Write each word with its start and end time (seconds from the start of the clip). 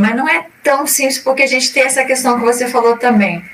Mas 0.00 0.16
não 0.16 0.26
é 0.26 0.46
tão 0.62 0.86
simples, 0.86 1.18
porque 1.18 1.42
a 1.42 1.46
gente 1.46 1.72
tem 1.72 1.84
essa 1.84 2.04
questão 2.04 2.38
que 2.38 2.44
você 2.44 2.66
falou 2.68 2.96
também. 2.96 3.44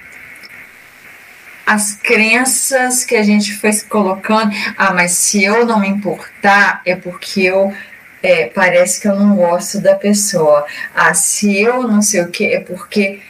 As 1.67 1.95
crenças 1.95 3.04
que 3.04 3.17
a 3.17 3.22
gente 3.25 3.53
foi 3.57 3.72
colocando, 3.88 4.54
ah, 4.79 4.93
mas 4.93 5.12
se 5.12 5.43
eu 5.43 5.67
não 5.67 5.80
me 5.80 5.88
importar, 5.88 6.80
é 6.87 6.95
porque 6.95 7.40
eu 7.43 7.74
é, 8.22 8.46
parece 8.46 9.01
que 9.01 9.09
eu 9.09 9.17
não 9.17 9.35
gosto 9.35 9.80
da 9.80 9.96
pessoa. 9.96 10.64
Ah, 10.95 11.12
se 11.12 11.61
eu 11.61 11.82
não 11.82 12.01
sei 12.01 12.23
o 12.23 12.29
que, 12.29 12.47
é 12.55 12.61
porque 12.61 13.21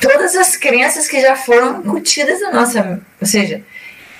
todas 0.00 0.34
as 0.34 0.56
crenças 0.56 1.06
que 1.06 1.20
já 1.20 1.36
foram 1.36 1.80
incutidas 1.80 2.40
na 2.40 2.52
nossa, 2.52 3.00
ou 3.20 3.26
seja, 3.26 3.62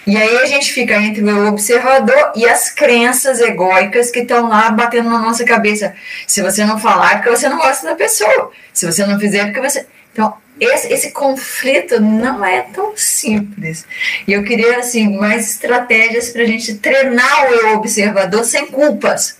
e 0.06 0.16
aí 0.16 0.38
a 0.38 0.46
gente 0.46 0.72
fica 0.72 0.96
entre 0.96 1.22
o 1.22 1.48
observador 1.48 2.32
e 2.34 2.48
as 2.48 2.70
crenças 2.70 3.38
egóicas 3.40 4.10
que 4.10 4.20
estão 4.20 4.48
lá 4.48 4.70
batendo 4.70 5.10
na 5.10 5.18
nossa 5.18 5.44
cabeça. 5.44 5.94
Se 6.26 6.42
você 6.42 6.64
não 6.64 6.78
falar, 6.78 7.12
é 7.12 7.14
porque 7.16 7.30
você 7.30 7.48
não 7.48 7.58
gosta 7.58 7.86
da 7.86 7.94
pessoa. 7.94 8.50
Se 8.72 8.86
você 8.86 9.04
não 9.04 9.18
fizer, 9.20 9.38
é 9.38 9.44
porque 9.46 9.60
você. 9.60 9.86
Então, 10.12 10.34
esse, 10.58 10.92
esse 10.92 11.10
conflito 11.12 12.00
não 12.00 12.44
é 12.44 12.62
tão 12.62 12.96
simples. 12.96 13.86
E 14.26 14.32
eu 14.32 14.42
queria, 14.42 14.78
assim, 14.78 15.16
mais 15.16 15.50
estratégias 15.50 16.30
para 16.30 16.42
a 16.42 16.46
gente 16.46 16.74
treinar 16.74 17.52
o 17.52 17.74
observador 17.76 18.44
sem 18.44 18.66
culpas. 18.66 19.38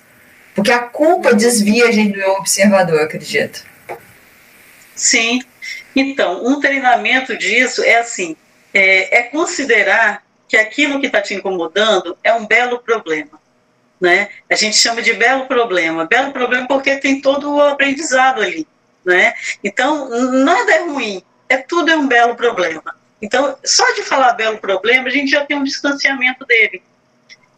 Porque 0.54 0.72
a 0.72 0.80
culpa 0.80 1.34
desvia 1.34 1.88
a 1.88 1.92
gente 1.92 2.18
do 2.18 2.30
observador, 2.32 2.98
eu 2.98 3.04
acredito. 3.04 3.64
Sim. 4.94 5.40
Então, 5.96 6.44
um 6.46 6.60
treinamento 6.60 7.36
disso 7.36 7.82
é 7.82 7.98
assim: 7.98 8.36
é, 8.74 9.20
é 9.20 9.22
considerar 9.22 10.22
que 10.50 10.56
aquilo 10.56 10.98
que 10.98 11.06
está 11.06 11.22
te 11.22 11.32
incomodando 11.32 12.18
é 12.24 12.34
um 12.34 12.44
belo 12.44 12.80
problema. 12.80 13.40
Né? 14.00 14.28
A 14.50 14.56
gente 14.56 14.76
chama 14.76 15.00
de 15.00 15.12
belo 15.12 15.46
problema. 15.46 16.06
Belo 16.06 16.32
problema 16.32 16.66
porque 16.66 16.96
tem 16.96 17.20
todo 17.20 17.54
o 17.54 17.60
aprendizado 17.62 18.42
ali. 18.42 18.66
Né? 19.04 19.32
Então, 19.62 20.08
nada 20.08 20.72
é 20.72 20.80
ruim, 20.80 21.22
é 21.48 21.56
tudo 21.56 21.92
é 21.92 21.96
um 21.96 22.08
belo 22.08 22.34
problema. 22.34 22.82
Então, 23.22 23.56
só 23.64 23.88
de 23.92 24.02
falar 24.02 24.32
belo 24.32 24.58
problema, 24.58 25.06
a 25.06 25.10
gente 25.10 25.30
já 25.30 25.46
tem 25.46 25.56
um 25.56 25.62
distanciamento 25.62 26.44
dele. 26.44 26.82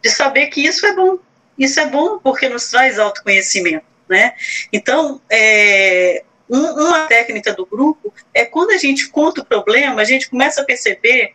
De 0.03 0.11
saber 0.11 0.47
que 0.47 0.63
isso 0.63 0.85
é 0.85 0.93
bom. 0.93 1.17
Isso 1.57 1.79
é 1.79 1.87
bom 1.87 2.19
porque 2.19 2.47
nos 2.47 2.69
traz 2.69 2.99
autoconhecimento. 2.99 3.85
Né? 4.07 4.35
Então, 4.71 5.19
é, 5.31 6.23
um, 6.47 6.59
uma 6.59 7.07
técnica 7.07 7.53
do 7.53 7.65
grupo 7.65 8.13
é 8.35 8.45
quando 8.45 8.69
a 8.69 8.77
gente 8.77 9.09
conta 9.09 9.41
o 9.41 9.45
problema, 9.45 9.99
a 9.99 10.05
gente 10.05 10.29
começa 10.29 10.61
a 10.61 10.65
perceber 10.65 11.33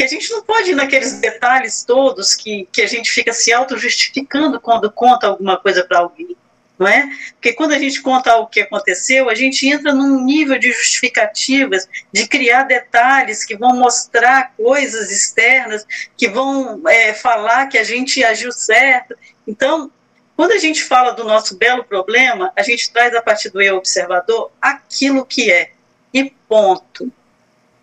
que 0.00 0.04
a 0.04 0.08
gente 0.08 0.30
não 0.30 0.42
pode 0.42 0.70
ir 0.70 0.74
naqueles 0.74 1.12
detalhes 1.20 1.84
todos 1.84 2.34
que, 2.34 2.66
que 2.72 2.80
a 2.80 2.86
gente 2.86 3.10
fica 3.10 3.34
se 3.34 3.52
auto-justificando 3.52 4.58
quando 4.58 4.90
conta 4.90 5.26
alguma 5.26 5.58
coisa 5.58 5.84
para 5.84 5.98
alguém, 5.98 6.34
não 6.78 6.88
é? 6.88 7.06
Porque 7.32 7.52
quando 7.52 7.72
a 7.72 7.78
gente 7.78 8.00
conta 8.00 8.34
o 8.36 8.46
que 8.46 8.62
aconteceu, 8.62 9.28
a 9.28 9.34
gente 9.34 9.68
entra 9.68 9.92
num 9.92 10.24
nível 10.24 10.58
de 10.58 10.72
justificativas, 10.72 11.86
de 12.10 12.26
criar 12.26 12.62
detalhes 12.62 13.44
que 13.44 13.54
vão 13.54 13.76
mostrar 13.76 14.54
coisas 14.56 15.10
externas, 15.12 15.86
que 16.16 16.26
vão 16.28 16.80
é, 16.88 17.12
falar 17.12 17.66
que 17.66 17.76
a 17.76 17.84
gente 17.84 18.24
agiu 18.24 18.52
certo. 18.52 19.14
Então, 19.46 19.92
quando 20.34 20.52
a 20.52 20.58
gente 20.58 20.82
fala 20.82 21.10
do 21.10 21.24
nosso 21.24 21.58
belo 21.58 21.84
problema, 21.84 22.50
a 22.56 22.62
gente 22.62 22.90
traz 22.90 23.14
a 23.14 23.20
partir 23.20 23.50
do 23.50 23.60
eu 23.60 23.76
observador 23.76 24.50
aquilo 24.62 25.26
que 25.26 25.52
é, 25.52 25.72
e 26.14 26.30
ponto. 26.48 27.12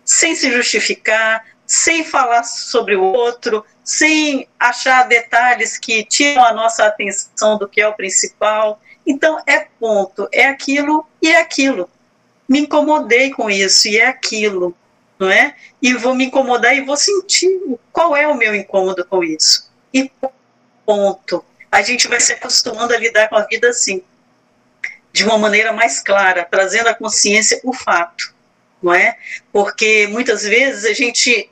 Sem 0.04 0.34
se 0.34 0.50
justificar, 0.50 1.44
sem 1.68 2.02
falar 2.02 2.44
sobre 2.44 2.96
o 2.96 3.02
outro, 3.02 3.62
sem 3.84 4.48
achar 4.58 5.06
detalhes 5.06 5.76
que 5.76 6.02
tiram 6.02 6.42
a 6.42 6.52
nossa 6.54 6.86
atenção 6.86 7.58
do 7.58 7.68
que 7.68 7.78
é 7.78 7.86
o 7.86 7.92
principal. 7.92 8.80
Então, 9.06 9.38
é 9.46 9.66
ponto, 9.78 10.26
é 10.32 10.46
aquilo 10.46 11.06
e 11.20 11.28
é 11.28 11.42
aquilo. 11.42 11.88
Me 12.48 12.60
incomodei 12.60 13.30
com 13.30 13.50
isso 13.50 13.86
e 13.86 13.98
é 13.98 14.06
aquilo, 14.06 14.74
não 15.18 15.30
é? 15.30 15.54
E 15.82 15.92
vou 15.92 16.14
me 16.14 16.24
incomodar 16.24 16.74
e 16.74 16.80
vou 16.80 16.96
sentir 16.96 17.60
qual 17.92 18.16
é 18.16 18.26
o 18.26 18.34
meu 18.34 18.54
incômodo 18.54 19.04
com 19.04 19.22
isso. 19.22 19.70
E 19.92 20.10
ponto. 20.86 21.44
A 21.70 21.82
gente 21.82 22.08
vai 22.08 22.18
se 22.18 22.32
acostumando 22.32 22.94
a 22.94 22.98
lidar 22.98 23.28
com 23.28 23.36
a 23.36 23.44
vida 23.44 23.68
assim, 23.68 24.02
de 25.12 25.22
uma 25.22 25.36
maneira 25.36 25.70
mais 25.70 26.00
clara, 26.00 26.46
trazendo 26.50 26.88
à 26.88 26.94
consciência 26.94 27.60
o 27.62 27.74
fato, 27.74 28.34
não 28.82 28.94
é? 28.94 29.18
Porque 29.52 30.06
muitas 30.06 30.44
vezes 30.44 30.86
a 30.86 30.94
gente 30.94 31.50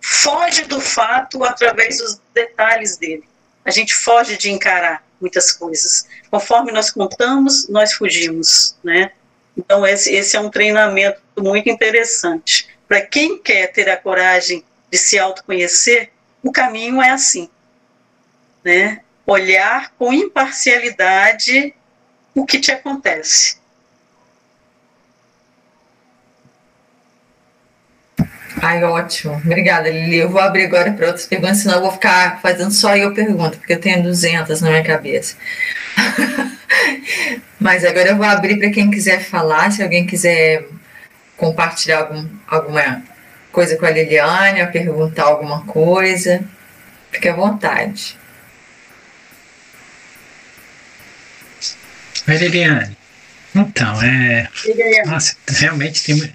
foge 0.00 0.64
do 0.64 0.80
fato 0.80 1.44
através 1.44 1.98
dos 1.98 2.20
detalhes 2.32 2.96
dele. 2.96 3.24
A 3.64 3.70
gente 3.70 3.94
foge 3.94 4.36
de 4.36 4.50
encarar 4.50 5.04
muitas 5.20 5.52
coisas. 5.52 6.06
Conforme 6.30 6.72
nós 6.72 6.90
contamos, 6.90 7.68
nós 7.68 7.92
fugimos, 7.92 8.76
né? 8.82 9.12
Então 9.56 9.86
esse, 9.86 10.14
esse 10.14 10.36
é 10.36 10.40
um 10.40 10.50
treinamento 10.50 11.20
muito 11.36 11.68
interessante. 11.68 12.68
Para 12.86 13.02
quem 13.02 13.38
quer 13.38 13.66
ter 13.72 13.88
a 13.90 13.96
coragem 13.96 14.64
de 14.90 14.96
se 14.96 15.18
autoconhecer, 15.18 16.10
o 16.42 16.52
caminho 16.52 17.02
é 17.02 17.10
assim, 17.10 17.48
né? 18.64 19.02
Olhar 19.26 19.92
com 19.98 20.12
imparcialidade 20.12 21.74
o 22.34 22.46
que 22.46 22.60
te 22.60 22.70
acontece. 22.70 23.58
Ai, 28.62 28.82
ótimo. 28.84 29.34
Obrigada, 29.44 29.88
Lili. 29.88 30.16
Eu 30.16 30.30
vou 30.30 30.40
abrir 30.40 30.64
agora 30.64 30.92
para 30.92 31.06
outras 31.06 31.26
perguntas, 31.26 31.58
senão 31.58 31.76
eu 31.76 31.82
vou 31.82 31.92
ficar 31.92 32.40
fazendo 32.40 32.70
só 32.70 32.96
eu 32.96 33.14
pergunta, 33.14 33.56
porque 33.56 33.74
eu 33.74 33.80
tenho 33.80 34.02
200 34.02 34.60
na 34.60 34.70
minha 34.70 34.84
cabeça. 34.84 35.36
Mas 37.58 37.84
agora 37.84 38.10
eu 38.10 38.16
vou 38.16 38.26
abrir 38.26 38.58
para 38.58 38.70
quem 38.70 38.90
quiser 38.90 39.20
falar, 39.20 39.72
se 39.72 39.82
alguém 39.82 40.06
quiser 40.06 40.64
compartilhar 41.36 41.98
algum, 41.98 42.26
alguma 42.46 43.02
coisa 43.52 43.76
com 43.76 43.86
a 43.86 43.90
Liliane, 43.90 44.62
ou 44.62 44.68
perguntar 44.68 45.24
alguma 45.24 45.64
coisa, 45.64 46.42
fique 47.10 47.28
à 47.28 47.34
vontade. 47.34 48.16
Oi, 52.28 52.36
Liliane. 52.36 52.96
Então, 53.54 54.02
é. 54.02 54.48
Nossa, 55.06 55.34
realmente 55.48 56.04
tem 56.04 56.32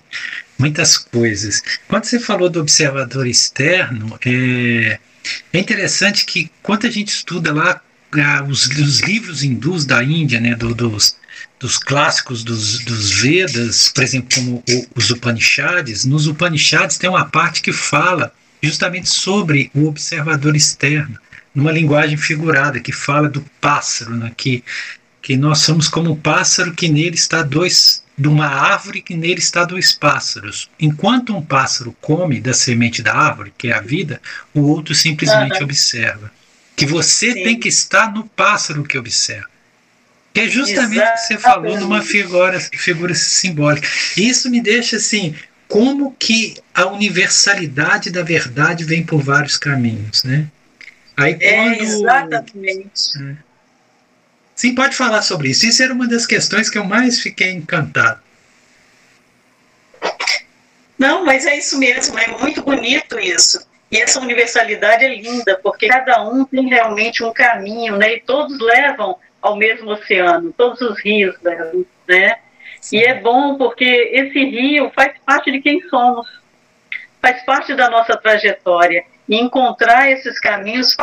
muitas 0.58 0.98
coisas. 0.98 1.62
Quando 1.88 2.06
você 2.06 2.20
falou 2.20 2.50
do 2.50 2.60
observador 2.60 3.28
externo, 3.28 4.18
é, 4.26 5.00
é 5.52 5.60
interessante 5.60 6.26
que 6.26 6.52
quando 6.62 6.88
a 6.88 6.92
gente 6.92 7.10
estuda 7.10 7.54
lá 7.54 7.82
ah, 8.22 8.44
os, 8.48 8.68
os, 8.68 9.00
livros 9.02 9.44
hindus 9.44 9.86
da 9.86 10.04
Índia, 10.04 10.40
né, 10.40 10.56
do, 10.56 10.76
dos, 10.76 11.18
dos 11.60 11.78
clássicos 11.78 12.44
dos, 12.44 12.80
dos 12.80 13.12
Vedas, 13.12 13.90
por 13.90 14.04
exemplo, 14.04 14.30
como 14.36 14.64
os 14.96 15.10
Upanishads, 15.10 16.06
nos 16.06 16.28
Upanishads 16.28 16.98
tem 16.98 17.10
uma 17.10 17.26
parte 17.26 17.62
que 17.62 17.74
fala 17.74 18.32
justamente 18.62 19.10
sobre 19.10 19.72
o 19.74 19.88
observador 19.88 20.56
externo, 20.56 21.18
numa 21.54 21.72
linguagem 21.72 22.18
figurada, 22.18 22.80
que 22.80 22.92
fala 22.92 23.28
do 23.28 23.42
pássaro, 23.60 24.16
né, 24.16 24.32
que, 24.38 24.64
que 25.24 25.38
nós 25.38 25.60
somos 25.60 25.88
como 25.88 26.12
um 26.12 26.16
pássaro 26.16 26.74
que 26.74 26.90
nele 26.90 27.16
está 27.16 27.42
dois 27.42 28.04
de 28.16 28.28
uma 28.28 28.46
árvore 28.46 29.02
que 29.02 29.16
nele 29.16 29.40
está 29.40 29.64
dois 29.64 29.94
pássaros. 29.94 30.70
Enquanto 30.80 31.36
um 31.36 31.42
pássaro 31.42 31.96
come 32.00 32.40
da 32.40 32.54
semente 32.54 33.02
da 33.02 33.16
árvore, 33.16 33.54
que 33.58 33.70
é 33.70 33.74
a 33.74 33.82
vida, 33.82 34.22
o 34.54 34.62
outro 34.62 34.94
simplesmente 34.94 35.58
uhum. 35.58 35.64
observa. 35.64 36.32
Que 36.76 36.86
você 36.86 37.32
Sim. 37.32 37.44
tem 37.44 37.60
que 37.60 37.70
estar 37.70 38.14
no 38.14 38.26
pássaro 38.26 38.84
que 38.84 38.98
observa. 38.98 39.48
Que 40.34 40.42
é 40.42 40.50
justamente 40.50 41.00
o 41.00 41.14
que 41.14 41.18
você 41.18 41.38
falou 41.38 41.80
numa 41.80 42.02
figura, 42.02 42.60
figura 42.60 43.16
simbólica. 43.16 43.88
Isso 44.18 44.50
me 44.50 44.62
deixa 44.62 44.98
assim, 44.98 45.34
como 45.68 46.16
que 46.20 46.56
a 46.74 46.86
universalidade 46.88 48.12
da 48.12 48.22
verdade 48.22 48.84
vem 48.84 49.04
por 49.04 49.22
vários 49.22 49.58
caminhos, 49.58 50.24
né? 50.24 50.48
Aí 51.16 51.38
é, 51.40 51.56
quando, 51.56 51.74
é, 51.74 51.84
exatamente. 51.84 53.22
É, 53.22 53.36
Sim, 54.64 54.76
pode 54.76 54.96
falar 54.96 55.22
sobre 55.22 55.50
isso. 55.50 55.66
Isso 55.66 55.84
era 55.84 55.94
uma 55.94 56.08
das 56.08 56.26
questões 56.26 56.70
que 56.70 56.78
eu 56.78 56.86
mais 56.86 57.20
fiquei 57.20 57.52
encantado. 57.52 58.22
Não, 60.98 61.26
mas 61.26 61.46
é 61.46 61.58
isso 61.58 61.78
mesmo, 61.78 62.18
é 62.18 62.28
muito 62.28 62.62
bonito 62.62 63.20
isso. 63.20 63.68
E 63.92 63.98
essa 63.98 64.22
universalidade 64.22 65.04
é 65.04 65.14
linda, 65.14 65.60
porque 65.62 65.90
cada 65.90 66.24
um 66.24 66.46
tem 66.46 66.70
realmente 66.70 67.22
um 67.26 67.34
caminho, 67.34 67.98
né? 67.98 68.14
E 68.14 68.20
todos 68.22 68.58
levam 68.58 69.18
ao 69.42 69.58
mesmo 69.58 69.92
oceano, 69.92 70.54
todos 70.54 70.80
os 70.80 70.98
rios 71.04 71.36
levam, 71.44 71.86
né? 72.08 72.38
E 72.90 73.04
é 73.04 73.20
bom 73.20 73.58
porque 73.58 73.84
esse 73.84 74.46
rio 74.46 74.90
faz 74.96 75.12
parte 75.26 75.52
de 75.52 75.60
quem 75.60 75.82
somos, 75.90 76.26
faz 77.22 77.44
parte 77.44 77.76
da 77.76 77.90
nossa 77.90 78.16
trajetória. 78.16 79.04
E 79.28 79.36
encontrar 79.36 80.10
esses 80.10 80.40
caminhos 80.40 80.96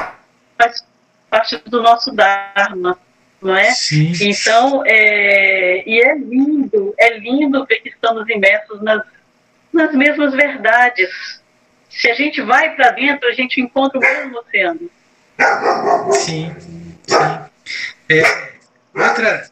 faz 0.56 0.82
parte 1.28 1.58
do 1.66 1.82
nosso 1.82 2.10
Dharma 2.10 2.98
não 3.42 3.56
é? 3.56 3.70
Sim. 3.72 4.12
Então, 4.20 4.82
é, 4.86 5.82
e 5.88 6.00
é 6.00 6.14
lindo, 6.16 6.94
é 6.98 7.18
lindo 7.18 7.64
ver 7.66 7.80
que 7.80 7.88
estamos 7.88 8.28
imersos 8.28 8.82
nas, 8.82 9.02
nas 9.72 9.92
mesmas 9.94 10.32
verdades. 10.32 11.08
Se 11.88 12.10
a 12.10 12.14
gente 12.14 12.40
vai 12.42 12.74
para 12.74 12.90
dentro, 12.90 13.28
a 13.28 13.32
gente 13.32 13.60
encontra 13.60 13.98
o 13.98 14.00
mesmo 14.00 14.38
oceano. 14.38 14.90
Sim, 16.12 16.54
sim. 16.58 16.96
É, 18.08 18.22
outra, 18.94 19.50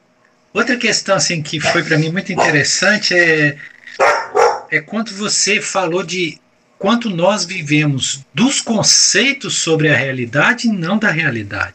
outra 0.52 0.76
questão 0.76 1.16
assim 1.16 1.42
que 1.42 1.58
foi 1.60 1.82
para 1.82 1.96
mim 1.96 2.10
muito 2.10 2.32
interessante 2.32 3.14
é 3.18 3.56
é 4.70 4.80
quando 4.80 5.10
você 5.10 5.60
falou 5.60 6.02
de 6.02 6.38
quanto 6.78 7.10
nós 7.10 7.44
vivemos 7.44 8.24
dos 8.32 8.60
conceitos 8.60 9.56
sobre 9.56 9.88
a 9.88 9.96
realidade 9.96 10.68
e 10.68 10.72
não 10.72 10.98
da 10.98 11.10
realidade. 11.10 11.74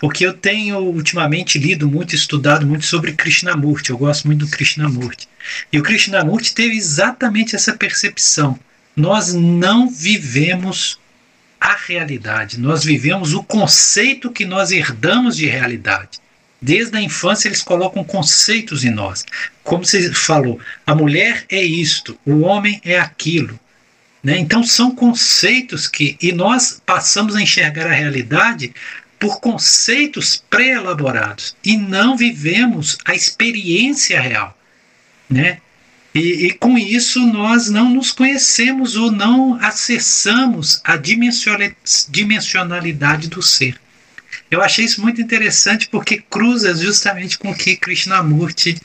Porque 0.00 0.24
eu 0.24 0.32
tenho 0.32 0.78
ultimamente 0.78 1.58
lido 1.58 1.86
muito, 1.86 2.14
estudado 2.14 2.66
muito 2.66 2.86
sobre 2.86 3.12
Krishnamurti, 3.12 3.90
eu 3.90 3.98
gosto 3.98 4.26
muito 4.26 4.46
do 4.46 4.50
Krishnamurti. 4.50 5.28
E 5.70 5.78
o 5.78 5.82
Krishnamurti 5.82 6.54
teve 6.54 6.74
exatamente 6.74 7.54
essa 7.54 7.76
percepção. 7.76 8.58
Nós 8.96 9.34
não 9.34 9.90
vivemos 9.90 10.98
a 11.60 11.76
realidade, 11.76 12.58
nós 12.58 12.82
vivemos 12.82 13.34
o 13.34 13.42
conceito 13.42 14.30
que 14.30 14.46
nós 14.46 14.72
herdamos 14.72 15.36
de 15.36 15.46
realidade. 15.46 16.18
Desde 16.62 16.96
a 16.96 17.02
infância 17.02 17.48
eles 17.48 17.62
colocam 17.62 18.02
conceitos 18.02 18.84
em 18.84 18.90
nós. 18.90 19.26
Como 19.62 19.84
você 19.84 20.10
falou, 20.14 20.58
a 20.86 20.94
mulher 20.94 21.44
é 21.50 21.62
isto, 21.62 22.18
o 22.24 22.40
homem 22.40 22.80
é 22.82 22.98
aquilo. 22.98 23.60
Né? 24.22 24.38
Então 24.38 24.62
são 24.62 24.94
conceitos 24.94 25.88
que. 25.88 26.16
E 26.20 26.32
nós 26.32 26.80
passamos 26.84 27.34
a 27.34 27.42
enxergar 27.42 27.86
a 27.86 27.92
realidade 27.92 28.72
por 29.20 29.38
conceitos 29.38 30.42
pré-elaborados 30.48 31.54
e 31.62 31.76
não 31.76 32.16
vivemos 32.16 32.96
a 33.04 33.14
experiência 33.14 34.18
real, 34.18 34.56
né? 35.28 35.58
E, 36.12 36.46
e, 36.46 36.52
com 36.54 36.76
isso 36.76 37.20
nós 37.20 37.70
não 37.70 37.88
nos 37.88 38.10
conhecemos 38.10 38.96
ou 38.96 39.12
não 39.12 39.54
acessamos 39.62 40.80
a 40.82 40.96
dimensionalidade 40.96 43.28
do 43.28 43.40
ser. 43.40 43.80
Eu 44.50 44.60
achei 44.60 44.86
isso 44.86 45.00
muito 45.00 45.20
interessante 45.20 45.88
porque 45.88 46.18
cruza 46.18 46.74
justamente 46.74 47.38
com 47.38 47.50
o 47.50 47.54
que 47.54 47.76
Krishnamurti 47.76 48.80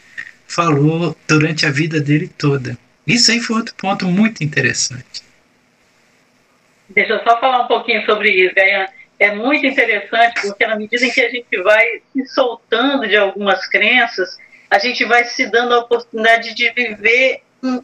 falou 0.47 1.17
durante 1.27 1.65
a 1.65 1.71
vida 1.71 1.99
dele 1.99 2.29
toda. 2.37 2.77
Isso 3.07 3.31
aí 3.31 3.39
foi 3.39 3.55
outro 3.55 3.73
ponto 3.73 4.05
muito 4.05 4.43
interessante. 4.43 5.23
Deixa 6.89 7.13
eu 7.13 7.23
só 7.23 7.39
falar 7.39 7.63
um 7.63 7.67
pouquinho 7.67 8.05
sobre 8.05 8.29
isso, 8.29 8.53
Gaian 8.53 8.85
é 9.19 9.33
muito 9.33 9.65
interessante 9.65 10.41
porque 10.41 10.65
na 10.67 10.75
medida 10.75 11.05
em 11.05 11.11
que 11.11 11.21
a 11.21 11.29
gente 11.29 11.61
vai 11.61 12.01
se 12.11 12.25
soltando 12.27 13.07
de 13.07 13.15
algumas 13.15 13.65
crenças, 13.67 14.37
a 14.69 14.77
gente 14.77 15.05
vai 15.05 15.23
se 15.25 15.47
dando 15.47 15.73
a 15.73 15.79
oportunidade 15.79 16.53
de 16.53 16.69
viver 16.71 17.41
um, 17.63 17.81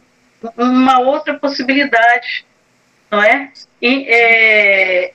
uma 0.56 1.00
outra 1.00 1.38
possibilidade, 1.38 2.44
não 3.10 3.22
é? 3.22 3.50
E 3.80 4.06
é, 4.08 5.12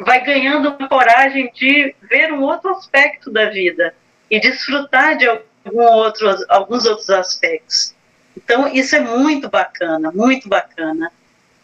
vai 0.00 0.22
ganhando 0.24 0.76
coragem 0.88 1.50
de 1.52 1.94
ver 2.02 2.32
um 2.32 2.42
outro 2.42 2.70
aspecto 2.70 3.30
da 3.30 3.46
vida 3.50 3.94
e 4.30 4.38
desfrutar 4.38 5.16
de 5.16 5.26
algum 5.26 5.82
outro, 5.82 6.28
alguns 6.48 6.86
outros 6.86 7.10
aspectos. 7.10 7.94
Então, 8.36 8.68
isso 8.72 8.94
é 8.94 9.00
muito 9.00 9.48
bacana, 9.48 10.12
muito 10.12 10.48
bacana 10.48 11.10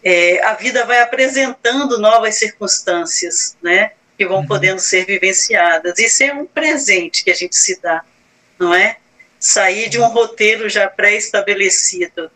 é, 0.08 0.40
a 0.44 0.54
vida 0.54 0.84
vai 0.86 1.00
apresentando 1.00 1.98
novas 1.98 2.36
circunstâncias, 2.36 3.56
né, 3.60 3.90
que 4.16 4.24
vão 4.24 4.38
uhum. 4.38 4.46
podendo 4.46 4.78
ser 4.78 5.04
vivenciadas. 5.04 5.98
Isso 5.98 6.22
é 6.22 6.32
um 6.32 6.46
presente 6.46 7.24
que 7.24 7.30
a 7.32 7.34
gente 7.34 7.56
se 7.56 7.80
dá, 7.80 8.04
não 8.56 8.72
é? 8.72 8.98
Sair 9.40 9.88
de 9.88 9.98
um 9.98 10.06
roteiro 10.06 10.68
já 10.68 10.88
pré-estabelecido 10.88 12.30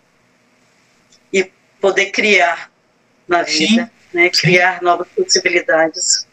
e 1.32 1.48
poder 1.80 2.06
criar 2.06 2.72
na 3.28 3.44
vida, 3.44 3.84
Sim. 3.84 3.90
né, 4.12 4.28
criar 4.30 4.80
Sim. 4.80 4.84
novas 4.84 5.06
possibilidades. 5.16 6.26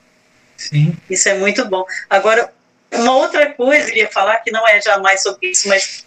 Sim. 0.58 0.98
Isso 1.08 1.30
é 1.30 1.36
muito 1.36 1.64
bom. 1.66 1.86
Agora, 2.10 2.52
uma 2.92 3.16
outra 3.16 3.54
coisa 3.54 3.92
que 3.92 4.00
eu 4.00 4.06
ia 4.06 4.12
falar 4.12 4.38
que 4.38 4.50
não 4.50 4.68
é 4.68 4.82
jamais 4.82 5.22
sobre 5.22 5.52
isso, 5.52 5.68
mas 5.68 6.04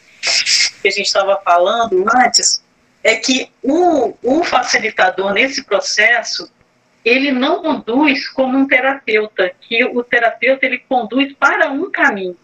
que 0.82 0.88
a 0.88 0.91
gente 0.91 1.06
estava 1.06 1.41
falando 1.44 2.05
antes, 2.17 2.61
é 3.02 3.17
que 3.17 3.50
o, 3.62 4.14
o 4.23 4.44
facilitador 4.44 5.32
nesse 5.32 5.64
processo 5.64 6.50
ele 7.05 7.32
não 7.32 7.62
conduz 7.62 8.29
como 8.29 8.58
um 8.58 8.67
terapeuta, 8.67 9.50
que 9.61 9.85
o 9.85 10.05
terapeuta 10.05 10.67
ele 10.67 10.79
conduz 10.79 11.32
para 11.32 11.70
um 11.70 11.91
caminho. 11.91 12.37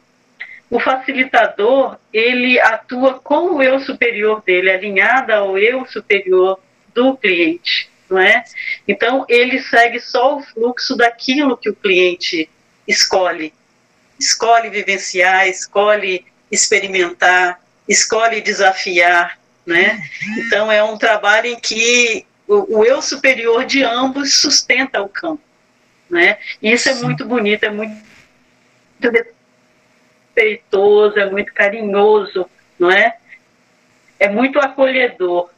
O 0.71 0.81
facilitador 0.81 1.99
ele 2.13 2.59
atua 2.59 3.21
com 3.21 3.57
o 3.57 3.63
eu 3.63 3.79
superior 3.81 4.43
dele, 4.43 4.71
alinhado 4.71 5.33
ao 5.33 5.59
eu 5.59 5.85
superior 5.87 6.59
do 6.95 7.17
cliente, 7.17 7.91
não 8.11 8.19
é? 8.19 8.43
Então 8.89 9.25
ele 9.29 9.61
segue 9.61 10.01
só 10.01 10.37
o 10.37 10.43
fluxo 10.43 10.97
daquilo 10.97 11.57
que 11.57 11.69
o 11.69 11.77
cliente 11.77 12.49
escolhe, 12.89 13.53
escolhe 14.19 14.71
vivenciar, 14.71 15.47
escolhe 15.47 16.25
experimentar, 16.51 17.61
escolhe 17.87 18.41
desafiar, 18.41 19.39
né? 19.67 20.01
Então 20.39 20.71
é 20.71 20.83
um 20.83 20.97
trabalho 20.97 21.49
em 21.49 21.59
que 21.59 22.25
o, 22.47 22.79
o 22.79 22.85
eu 22.85 23.03
superior 23.03 23.65
de 23.65 23.83
ambos 23.83 24.41
sustenta 24.41 25.03
o 25.03 25.09
campo, 25.09 25.43
né? 26.09 26.39
E 26.63 26.73
isso 26.73 26.89
é 26.89 26.95
muito 26.95 27.25
bonito, 27.25 27.65
é 27.65 27.71
muito 27.71 27.97
respeitoso, 30.37 31.19
é 31.19 31.29
muito 31.29 31.53
carinhoso, 31.53 32.49
não 32.79 32.91
é? 32.91 33.17
É 34.19 34.29
muito 34.29 34.61
acolhedor, 34.61 35.51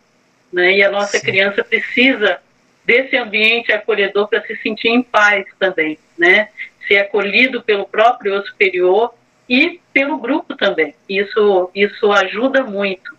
né? 0.50 0.72
E 0.72 0.82
a 0.82 0.90
nossa 0.90 1.19
Sim. 1.19 1.26
criança 1.26 1.62
precisa 1.62 2.40
desse 2.84 3.16
ambiente 3.16 3.70
acolhedor 3.70 4.28
para 4.28 4.40
se 4.43 4.56
sentir 4.56 4.88
em 4.88 5.02
paz 5.02 5.44
também, 5.58 5.99
né? 6.16 6.49
Ser 6.87 7.00
acolhido 7.00 7.62
pelo 7.62 7.87
próprio 7.87 8.34
eu 8.34 8.46
superior 8.46 9.12
e 9.46 9.78
pelo 9.93 10.16
grupo 10.16 10.56
também. 10.56 10.94
Isso 11.06 11.70
isso 11.75 12.11
ajuda 12.11 12.64
muito. 12.64 13.17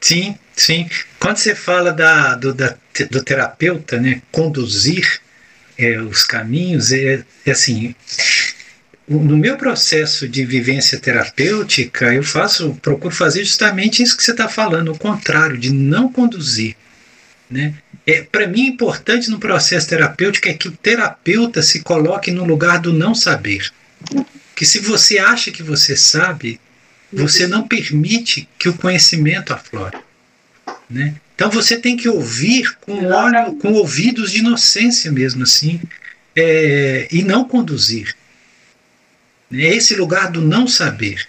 Sim, 0.00 0.36
sim. 0.54 0.88
Quando 1.18 1.38
você 1.38 1.54
fala 1.54 1.92
da, 1.92 2.34
do, 2.34 2.54
da, 2.54 2.76
do 3.10 3.22
terapeuta, 3.22 3.98
né, 3.98 4.22
conduzir 4.30 5.20
é, 5.78 5.98
os 6.00 6.24
caminhos, 6.24 6.92
é, 6.92 7.24
é 7.44 7.50
assim. 7.50 7.94
No 9.08 9.36
meu 9.36 9.56
processo 9.56 10.28
de 10.28 10.44
vivência 10.44 10.98
terapêutica, 10.98 12.12
eu 12.12 12.24
faço, 12.24 12.74
procuro 12.82 13.14
fazer 13.14 13.44
justamente 13.44 14.02
isso 14.02 14.16
que 14.16 14.22
você 14.24 14.32
está 14.32 14.48
falando, 14.48 14.92
o 14.92 14.98
contrário, 14.98 15.56
de 15.56 15.72
não 15.72 16.12
conduzir. 16.12 16.76
Né? 17.48 17.74
É, 18.04 18.22
Para 18.22 18.48
mim, 18.48 18.66
importante 18.66 19.30
no 19.30 19.38
processo 19.38 19.88
terapêutico 19.88 20.48
é 20.48 20.54
que 20.54 20.66
o 20.66 20.72
terapeuta 20.72 21.62
se 21.62 21.80
coloque 21.80 22.32
no 22.32 22.44
lugar 22.44 22.80
do 22.80 22.92
não 22.92 23.14
saber. 23.14 23.70
Que 24.56 24.66
se 24.66 24.80
você 24.80 25.18
acha 25.18 25.52
que 25.52 25.62
você 25.62 25.96
sabe, 25.96 26.60
você 27.12 27.46
não 27.46 27.66
permite 27.66 28.48
que 28.58 28.68
o 28.68 28.76
conhecimento 28.76 29.52
aflore. 29.52 29.98
Né? 30.88 31.14
Então 31.34 31.50
você 31.50 31.76
tem 31.76 31.96
que 31.96 32.08
ouvir 32.08 32.76
com, 32.80 33.06
olho, 33.06 33.54
com 33.56 33.72
ouvidos 33.72 34.32
de 34.32 34.38
inocência 34.38 35.12
mesmo 35.12 35.42
assim, 35.42 35.80
é, 36.34 37.08
e 37.10 37.22
não 37.22 37.44
conduzir. 37.44 38.14
É 39.52 39.74
esse 39.74 39.94
lugar 39.94 40.30
do 40.30 40.40
não 40.40 40.66
saber. 40.66 41.26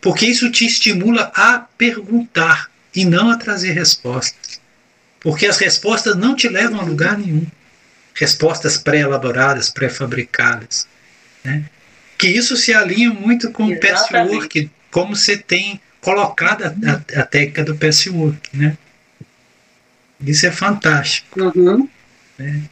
Porque 0.00 0.26
isso 0.26 0.50
te 0.50 0.66
estimula 0.66 1.32
a 1.34 1.58
perguntar 1.58 2.70
e 2.94 3.04
não 3.04 3.30
a 3.30 3.36
trazer 3.36 3.72
respostas. 3.72 4.60
Porque 5.20 5.46
as 5.46 5.58
respostas 5.58 6.16
não 6.16 6.36
te 6.36 6.48
levam 6.48 6.80
a 6.80 6.84
lugar 6.84 7.18
nenhum. 7.18 7.46
Respostas 8.14 8.76
pré-elaboradas, 8.76 9.70
pré-fabricadas. 9.70 10.86
Né? 11.42 11.64
Que 12.24 12.30
isso 12.30 12.56
se 12.56 12.72
alinha 12.72 13.10
muito 13.10 13.52
com 13.52 13.70
Exatamente. 13.70 14.06
o 14.06 14.10
patchwork, 14.10 14.70
como 14.90 15.14
você 15.14 15.36
tem 15.36 15.78
colocado 16.00 16.64
a, 16.64 16.68
a, 16.68 17.20
a, 17.20 17.26
técnica 17.26 17.62
do 17.62 17.76
patchwork, 17.76 18.56
né? 18.56 18.78
Isso 20.26 20.46
é 20.46 20.50
fantástico. 20.50 21.38
Uhum. 21.38 21.86
Né? 22.38 22.62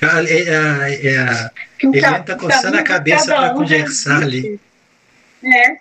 A, 0.00 0.20
a, 0.20 0.90
está 1.90 2.34
coçando 2.34 2.78
a 2.78 2.82
cabeça 2.82 3.26
para 3.26 3.52
um 3.52 3.56
conversar 3.56 4.22
ali. 4.22 4.58
É. 5.44 5.76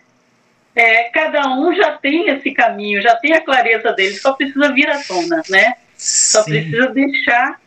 é, 0.76 1.04
cada 1.12 1.48
um 1.48 1.74
já 1.74 1.94
tem 1.94 2.28
esse 2.28 2.52
caminho, 2.52 3.02
já 3.02 3.16
tem 3.16 3.32
a 3.32 3.40
clareza 3.40 3.94
dele, 3.94 4.18
só 4.18 4.34
precisa 4.34 4.74
vir 4.74 4.90
à 4.90 5.02
tona, 5.02 5.42
né? 5.50 5.76
Só 5.96 6.44
Sim. 6.44 6.52
precisa 6.52 6.88
deixar 6.88 7.62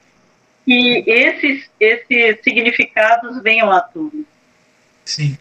que 0.67 1.03
esses, 1.07 1.71
esses 1.81 2.43
significados 2.43 3.43
venham 3.43 3.71
à 3.71 3.81
tona. 3.81 4.34
Sim. 5.05 5.37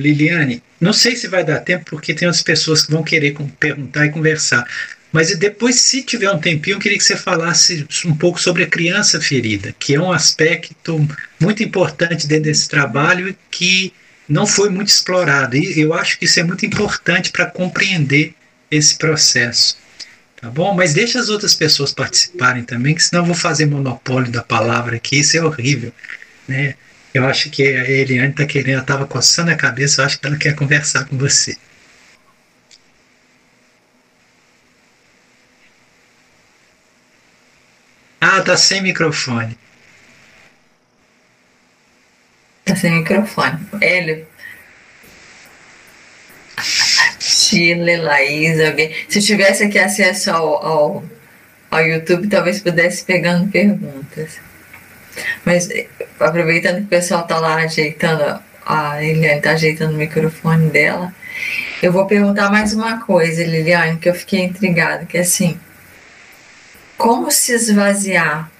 Liliane, 0.00 0.62
não 0.80 0.92
sei 0.92 1.16
se 1.16 1.28
vai 1.28 1.44
dar 1.44 1.60
tempo, 1.60 1.84
porque 1.90 2.14
tem 2.14 2.26
outras 2.26 2.42
pessoas 2.42 2.84
que 2.84 2.92
vão 2.92 3.02
querer 3.02 3.36
perguntar 3.58 4.06
e 4.06 4.10
conversar. 4.10 4.66
Mas 5.10 5.34
depois, 5.36 5.76
se 5.76 6.02
tiver 6.02 6.30
um 6.30 6.38
tempinho, 6.38 6.76
eu 6.76 6.80
queria 6.80 6.98
que 6.98 7.04
você 7.04 7.16
falasse 7.16 7.86
um 8.04 8.14
pouco 8.14 8.40
sobre 8.40 8.64
a 8.64 8.66
criança 8.66 9.20
ferida, 9.20 9.74
que 9.78 9.94
é 9.94 10.00
um 10.00 10.12
aspecto 10.12 11.08
muito 11.40 11.62
importante 11.62 12.26
dentro 12.26 12.44
desse 12.44 12.68
trabalho 12.68 13.34
que 13.50 13.92
não 14.28 14.46
foi 14.46 14.68
muito 14.68 14.88
explorado. 14.88 15.56
E 15.56 15.80
eu 15.80 15.94
acho 15.94 16.18
que 16.18 16.26
isso 16.26 16.38
é 16.40 16.42
muito 16.42 16.64
importante 16.66 17.30
para 17.30 17.46
compreender 17.46 18.34
esse 18.70 18.96
processo. 18.96 19.78
Tá 20.40 20.50
bom? 20.50 20.74
Mas 20.74 20.94
deixa 20.94 21.18
as 21.18 21.28
outras 21.28 21.54
pessoas 21.54 21.92
participarem 21.92 22.62
também, 22.62 22.94
que 22.94 23.02
senão 23.02 23.22
eu 23.22 23.26
vou 23.26 23.34
fazer 23.34 23.66
monopólio 23.66 24.30
da 24.30 24.42
palavra 24.42 24.96
aqui, 24.96 25.18
isso 25.18 25.36
é 25.36 25.42
horrível. 25.42 25.92
Né? 26.46 26.74
Eu 27.18 27.26
acho 27.26 27.50
que 27.50 27.64
a 27.64 27.90
Eliane 27.90 28.30
está 28.30 28.46
querendo, 28.46 28.80
estava 28.80 29.04
coçando 29.04 29.50
a 29.50 29.56
cabeça, 29.56 30.00
eu 30.00 30.06
acho 30.06 30.20
que 30.20 30.26
ela 30.28 30.36
quer 30.36 30.54
conversar 30.54 31.04
com 31.04 31.18
você. 31.18 31.56
Ah, 38.20 38.40
tá 38.40 38.56
sem 38.56 38.80
microfone. 38.82 39.58
Tá 42.64 42.76
sem 42.76 42.92
microfone. 42.98 43.66
Ele. 43.80 44.24
Chile, 47.18 47.96
Laís, 47.96 48.60
alguém. 48.60 48.94
Se 49.08 49.20
tivesse 49.20 49.64
aqui 49.64 49.78
acesso 49.80 50.30
ao, 50.30 50.64
ao, 50.64 51.04
ao 51.68 51.84
YouTube, 51.84 52.28
talvez 52.28 52.60
pudesse 52.60 53.04
pegando 53.04 53.50
perguntas. 53.50 54.38
Mas 55.44 55.68
aproveitando 56.20 56.76
que 56.76 56.82
o 56.82 56.86
pessoal 56.86 57.24
tá 57.24 57.38
lá 57.38 57.56
ajeitando, 57.56 58.40
a 58.64 58.98
Liliane 59.00 59.40
tá 59.40 59.52
ajeitando 59.52 59.94
o 59.94 59.98
microfone 59.98 60.68
dela, 60.70 61.12
eu 61.82 61.92
vou 61.92 62.06
perguntar 62.06 62.50
mais 62.50 62.72
uma 62.72 63.00
coisa, 63.00 63.44
Liliane, 63.44 63.98
que 63.98 64.08
eu 64.08 64.14
fiquei 64.14 64.40
intrigada, 64.40 65.04
que 65.04 65.16
é 65.16 65.20
assim, 65.20 65.58
como 66.96 67.30
se 67.30 67.52
esvaziar? 67.52 68.50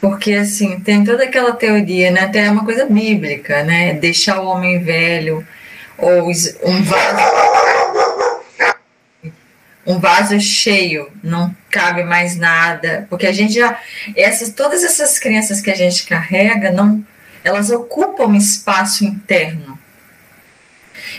Porque 0.00 0.34
assim, 0.34 0.80
tem 0.80 1.04
toda 1.04 1.22
aquela 1.22 1.52
teoria, 1.52 2.10
né? 2.10 2.22
Até 2.22 2.46
é 2.46 2.50
uma 2.50 2.64
coisa 2.64 2.86
bíblica, 2.86 3.62
né? 3.62 3.94
Deixar 3.94 4.40
o 4.40 4.48
homem 4.48 4.82
velho 4.82 5.46
ou 5.96 6.28
um 6.28 6.82
vaso 6.82 7.51
um 9.86 9.98
vaso 9.98 10.38
cheio, 10.40 11.10
não 11.22 11.54
cabe 11.70 12.04
mais 12.04 12.36
nada, 12.36 13.06
porque 13.10 13.26
a 13.26 13.32
gente 13.32 13.54
já 13.54 13.80
essas 14.16 14.50
todas 14.50 14.84
essas 14.84 15.18
crenças 15.18 15.60
que 15.60 15.70
a 15.70 15.74
gente 15.74 16.06
carrega, 16.06 16.70
não 16.70 17.04
elas 17.44 17.70
ocupam 17.70 18.36
espaço 18.36 19.04
interno. 19.04 19.78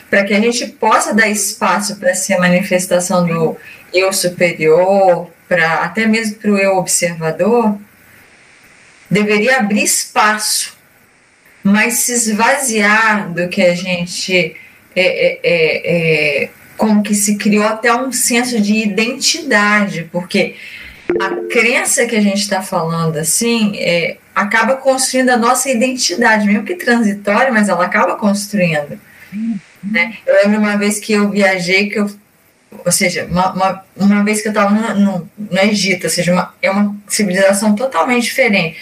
Para 0.09 0.23
que 0.23 0.33
a 0.33 0.39
gente 0.39 0.65
possa 0.67 1.13
dar 1.13 1.27
espaço 1.27 1.97
para 1.97 2.15
ser 2.15 2.37
manifestação 2.37 3.25
do 3.25 3.57
eu 3.93 4.13
superior, 4.13 5.29
para 5.47 5.83
até 5.83 6.05
mesmo 6.05 6.35
para 6.35 6.51
o 6.51 6.57
eu 6.57 6.77
observador, 6.77 7.77
deveria 9.09 9.57
abrir 9.57 9.83
espaço, 9.83 10.77
mas 11.63 11.95
se 11.95 12.13
esvaziar 12.13 13.31
do 13.31 13.49
que 13.49 13.61
a 13.61 13.75
gente 13.75 14.55
é, 14.95 15.01
é, 15.01 15.39
é, 15.43 16.43
é 16.43 16.49
como 16.77 17.03
que 17.03 17.13
se 17.13 17.37
criou 17.37 17.65
até 17.65 17.93
um 17.93 18.11
senso 18.11 18.59
de 18.59 18.75
identidade, 18.75 20.09
porque 20.11 20.55
a 21.21 21.29
crença 21.51 22.05
que 22.05 22.15
a 22.15 22.21
gente 22.21 22.39
está 22.39 22.61
falando 22.61 23.17
assim 23.17 23.77
é, 23.77 24.17
acaba 24.33 24.75
construindo 24.77 25.29
a 25.29 25.37
nossa 25.37 25.69
identidade, 25.69 26.47
mesmo 26.47 26.63
que 26.63 26.75
transitória, 26.75 27.51
mas 27.51 27.69
ela 27.69 27.85
acaba 27.85 28.15
construindo. 28.15 28.99
Né? 29.83 30.17
Eu 30.25 30.35
lembro 30.35 30.59
uma 30.59 30.77
vez 30.77 30.99
que 30.99 31.13
eu 31.13 31.29
viajei, 31.29 31.89
que 31.89 31.99
eu, 31.99 32.09
ou 32.85 32.91
seja, 32.91 33.27
uma, 33.29 33.53
uma, 33.53 33.85
uma 33.95 34.23
vez 34.23 34.41
que 34.41 34.47
eu 34.47 34.51
estava 34.51 34.71
no, 34.71 34.99
no, 34.99 35.29
no, 35.37 35.59
Egito, 35.59 36.05
ou 36.05 36.09
seja, 36.09 36.31
uma, 36.31 36.53
é 36.61 36.71
uma 36.71 36.95
civilização 37.07 37.75
totalmente 37.75 38.23
diferente. 38.23 38.77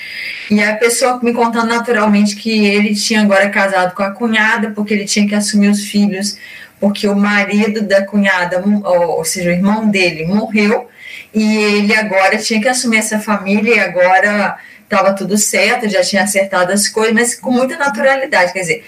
E 0.50 0.62
a 0.62 0.76
pessoa 0.76 1.20
me 1.24 1.34
contando 1.34 1.68
naturalmente 1.68 2.36
que 2.36 2.66
ele 2.66 2.94
tinha 2.94 3.22
agora 3.22 3.50
casado 3.50 3.96
com 3.96 4.04
a 4.04 4.12
cunhada, 4.12 4.72
porque 4.72 4.94
ele 4.94 5.06
tinha 5.06 5.28
que 5.28 5.36
assumir 5.36 5.70
os 5.70 5.84
filhos 5.86 6.38
porque 6.82 7.08
o 7.08 7.16
marido 7.16 7.84
da 7.84 8.04
cunhada, 8.04 8.62
ou 8.84 9.24
seja, 9.24 9.50
o 9.50 9.54
irmão 9.54 9.88
dele, 9.88 10.26
morreu 10.26 10.90
e 11.32 11.58
ele 11.58 11.96
agora 11.96 12.40
tinha 12.40 12.60
que 12.60 12.68
assumir 12.68 12.98
essa 12.98 13.20
família 13.20 13.76
e 13.76 13.80
agora 13.80 14.58
estava 14.84 15.14
tudo 15.14 15.38
certo, 15.38 15.88
já 15.88 16.02
tinha 16.02 16.24
acertado 16.24 16.74
as 16.74 16.90
coisas, 16.90 17.14
mas 17.14 17.36
com 17.36 17.52
muita 17.52 17.78
naturalidade. 17.78 18.52
Quer 18.52 18.62
dizer, 18.62 18.86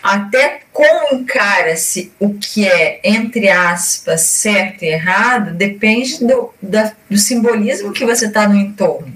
até 0.00 0.60
como 0.72 1.16
encara-se 1.16 2.12
o 2.20 2.34
que 2.34 2.66
é, 2.66 3.00
entre 3.02 3.48
aspas, 3.48 4.20
certo 4.22 4.84
e 4.84 4.88
errado, 4.88 5.52
depende 5.52 6.24
do, 6.24 6.54
da, 6.62 6.92
do 7.10 7.18
simbolismo 7.18 7.92
que 7.92 8.04
você 8.04 8.26
está 8.26 8.48
no 8.48 8.54
entorno. 8.54 9.12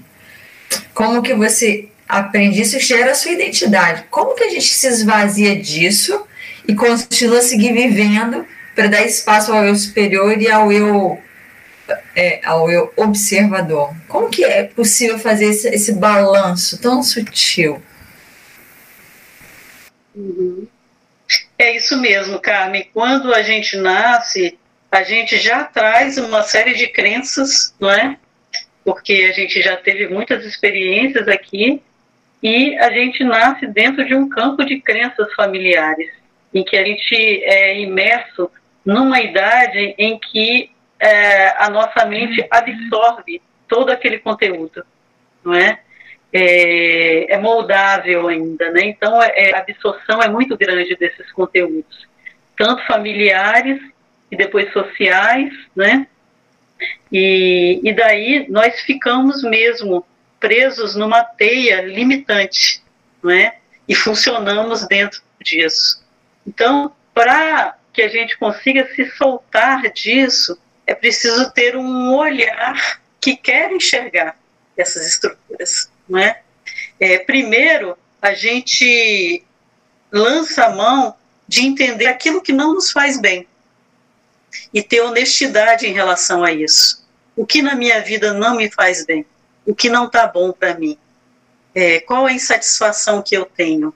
Como 0.93 1.21
que 1.21 1.33
você 1.33 1.87
aprende 2.09 2.61
isso 2.61 2.77
gera 2.77 3.11
a 3.11 3.15
sua 3.15 3.31
identidade. 3.31 4.03
Como 4.11 4.35
que 4.35 4.43
a 4.43 4.49
gente 4.49 4.73
se 4.73 4.85
esvazia 4.85 5.55
disso 5.55 6.25
e 6.67 6.75
continua 6.75 7.39
a 7.39 7.41
seguir 7.41 7.73
vivendo 7.73 8.45
para 8.75 8.87
dar 8.87 9.05
espaço 9.05 9.53
ao 9.53 9.63
eu 9.63 9.75
superior 9.75 10.39
e 10.39 10.51
ao 10.51 10.71
eu, 10.71 11.21
é, 12.15 12.41
ao 12.43 12.69
eu 12.69 12.91
observador. 12.95 13.95
Como 14.07 14.29
que 14.29 14.43
é 14.43 14.63
possível 14.63 15.17
fazer 15.17 15.45
esse, 15.45 15.69
esse 15.69 15.93
balanço 15.93 16.81
tão 16.81 17.01
sutil? 17.01 17.81
Uhum. 20.13 20.67
É 21.57 21.75
isso 21.75 21.97
mesmo, 21.97 22.39
Carmen. 22.39 22.89
Quando 22.93 23.33
a 23.33 23.41
gente 23.41 23.77
nasce, 23.77 24.57
a 24.91 25.03
gente 25.03 25.37
já 25.37 25.63
traz 25.63 26.17
uma 26.17 26.43
série 26.43 26.73
de 26.73 26.87
crenças, 26.87 27.73
não 27.79 27.89
é? 27.89 28.17
Porque 28.83 29.27
a 29.29 29.33
gente 29.33 29.61
já 29.61 29.77
teve 29.77 30.07
muitas 30.07 30.45
experiências 30.45 31.27
aqui 31.27 31.81
e 32.43 32.77
a 32.77 32.91
gente 32.91 33.23
nasce 33.23 33.65
dentro 33.65 34.05
de 34.05 34.13
um 34.13 34.29
campo 34.29 34.63
de 34.63 34.79
crenças 34.79 35.33
familiares 35.33 36.24
em 36.55 36.63
que 36.63 36.77
a 36.77 36.85
gente 36.85 37.13
é 37.43 37.77
imerso 37.77 38.49
numa 38.85 39.19
idade 39.19 39.93
em 39.97 40.17
que 40.17 40.71
é, 40.97 41.49
a 41.61 41.69
nossa 41.69 42.05
mente 42.05 42.47
absorve 42.49 43.41
todo 43.67 43.89
aquele 43.89 44.19
conteúdo, 44.19 44.85
não 45.43 45.53
é? 45.53 45.79
É, 46.31 47.33
é 47.33 47.37
moldável 47.37 48.29
ainda, 48.29 48.71
né? 48.71 48.85
Então 48.85 49.21
é, 49.21 49.53
a 49.53 49.59
absorção 49.59 50.21
é 50.21 50.29
muito 50.29 50.57
grande 50.57 50.95
desses 50.95 51.29
conteúdos, 51.33 52.07
tanto 52.57 52.85
familiares 52.85 53.81
e 54.31 54.37
depois 54.37 54.71
sociais, 54.71 55.51
né? 55.75 56.07
E, 57.11 57.81
e 57.83 57.93
daí 57.93 58.45
nós 58.49 58.79
ficamos 58.81 59.43
mesmo 59.43 60.05
presos 60.39 60.95
numa 60.95 61.21
teia 61.21 61.81
limitante, 61.81 62.81
não 63.21 63.31
é? 63.31 63.57
E 63.87 63.93
funcionamos 63.93 64.87
dentro 64.87 65.21
disso. 65.41 66.04
Então, 66.45 66.91
para 67.13 67.77
que 67.93 68.01
a 68.01 68.07
gente 68.07 68.37
consiga 68.37 68.87
se 68.93 69.09
soltar 69.11 69.89
disso, 69.91 70.57
é 70.85 70.93
preciso 70.93 71.51
ter 71.51 71.75
um 71.75 72.13
olhar 72.13 73.01
que 73.19 73.35
quer 73.35 73.71
enxergar 73.71 74.37
essas 74.77 75.07
estruturas, 75.07 75.89
não 76.07 76.19
é? 76.19 76.41
é 76.99 77.17
primeiro, 77.17 77.97
a 78.21 78.33
gente 78.33 79.43
lança 80.11 80.65
a 80.65 80.75
mão 80.75 81.15
de 81.47 81.65
entender 81.65 82.07
aquilo 82.07 82.41
que 82.41 82.53
não 82.53 82.73
nos 82.73 82.91
faz 82.91 83.19
bem 83.19 83.47
e 84.73 84.81
ter 84.81 85.01
honestidade 85.01 85.87
em 85.87 85.93
relação 85.93 86.43
a 86.43 86.51
isso. 86.51 87.05
O 87.35 87.45
que 87.45 87.61
na 87.61 87.75
minha 87.75 88.01
vida 88.01 88.33
não 88.33 88.55
me 88.55 88.69
faz 88.69 89.05
bem? 89.05 89.25
O 89.65 89.75
que 89.75 89.89
não 89.89 90.05
está 90.05 90.27
bom 90.27 90.51
para 90.51 90.75
mim? 90.75 90.97
É, 91.73 91.99
qual 91.99 92.25
a 92.25 92.31
insatisfação 92.31 93.21
que 93.21 93.35
eu 93.35 93.45
tenho? 93.45 93.93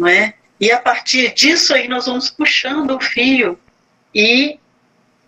Não 0.00 0.08
é? 0.08 0.32
E 0.58 0.72
a 0.72 0.80
partir 0.80 1.34
disso 1.34 1.74
aí 1.74 1.86
nós 1.86 2.06
vamos 2.06 2.30
puxando 2.30 2.96
o 2.96 3.00
fio 3.00 3.60
e 4.14 4.58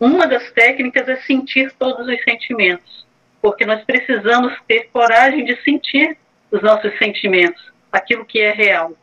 uma 0.01 0.27
das 0.27 0.51
técnicas 0.51 1.07
é 1.09 1.17
sentir 1.17 1.73
todos 1.79 2.09
os 2.09 2.25
sentimentos, 2.25 3.07
porque 3.43 3.67
nós 3.67 3.85
precisamos 3.85 4.55
ter 4.67 4.89
coragem 4.91 5.45
de 5.45 5.63
sentir 5.63 6.17
os 6.51 6.63
nossos 6.63 6.97
sentimentos, 6.99 7.63
aquilo 7.93 8.25
que 8.25 8.41
é 8.41 8.51
real, 8.51 8.97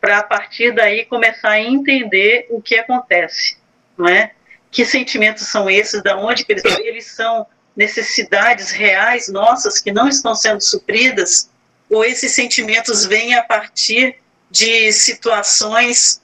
para 0.00 0.18
a 0.18 0.22
partir 0.22 0.72
daí 0.72 1.04
começar 1.04 1.50
a 1.50 1.60
entender 1.60 2.46
o 2.48 2.60
que 2.60 2.78
acontece, 2.78 3.58
não 3.98 4.08
é? 4.08 4.32
Que 4.70 4.84
sentimentos 4.84 5.46
são 5.46 5.68
esses? 5.68 6.02
Da 6.02 6.16
onde 6.16 6.44
eles, 6.48 6.64
eles 6.80 7.06
são 7.06 7.46
necessidades 7.76 8.70
reais 8.70 9.28
nossas 9.28 9.78
que 9.78 9.92
não 9.92 10.08
estão 10.08 10.34
sendo 10.34 10.62
supridas? 10.62 11.50
Ou 11.90 12.04
esses 12.04 12.32
sentimentos 12.32 13.04
vêm 13.04 13.34
a 13.34 13.42
partir 13.42 14.16
de 14.50 14.92
situações 14.92 16.20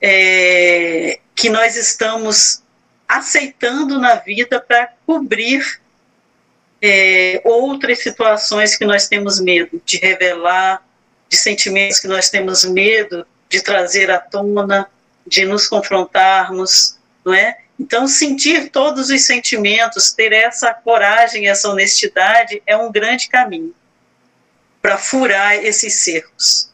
é, 0.00 1.20
que 1.34 1.48
nós 1.48 1.76
estamos 1.76 2.62
aceitando 3.06 3.98
na 3.98 4.14
vida 4.14 4.60
para 4.60 4.92
cobrir 5.06 5.80
é, 6.80 7.42
outras 7.44 7.98
situações 8.02 8.76
que 8.76 8.84
nós 8.84 9.08
temos 9.08 9.40
medo 9.40 9.80
de 9.84 9.98
revelar, 9.98 10.82
de 11.28 11.36
sentimentos 11.36 12.00
que 12.00 12.08
nós 12.08 12.30
temos 12.30 12.64
medo 12.64 13.26
de 13.48 13.60
trazer 13.62 14.10
à 14.10 14.18
tona, 14.18 14.88
de 15.26 15.44
nos 15.44 15.68
confrontarmos, 15.68 16.96
não 17.24 17.34
é? 17.34 17.58
Então, 17.78 18.06
sentir 18.06 18.70
todos 18.70 19.10
os 19.10 19.22
sentimentos, 19.22 20.12
ter 20.12 20.32
essa 20.32 20.72
coragem, 20.72 21.48
essa 21.48 21.68
honestidade 21.68 22.62
é 22.66 22.76
um 22.76 22.92
grande 22.92 23.28
caminho 23.28 23.74
para 24.82 24.98
furar 24.98 25.54
esses 25.54 25.94
cercos. 25.94 26.69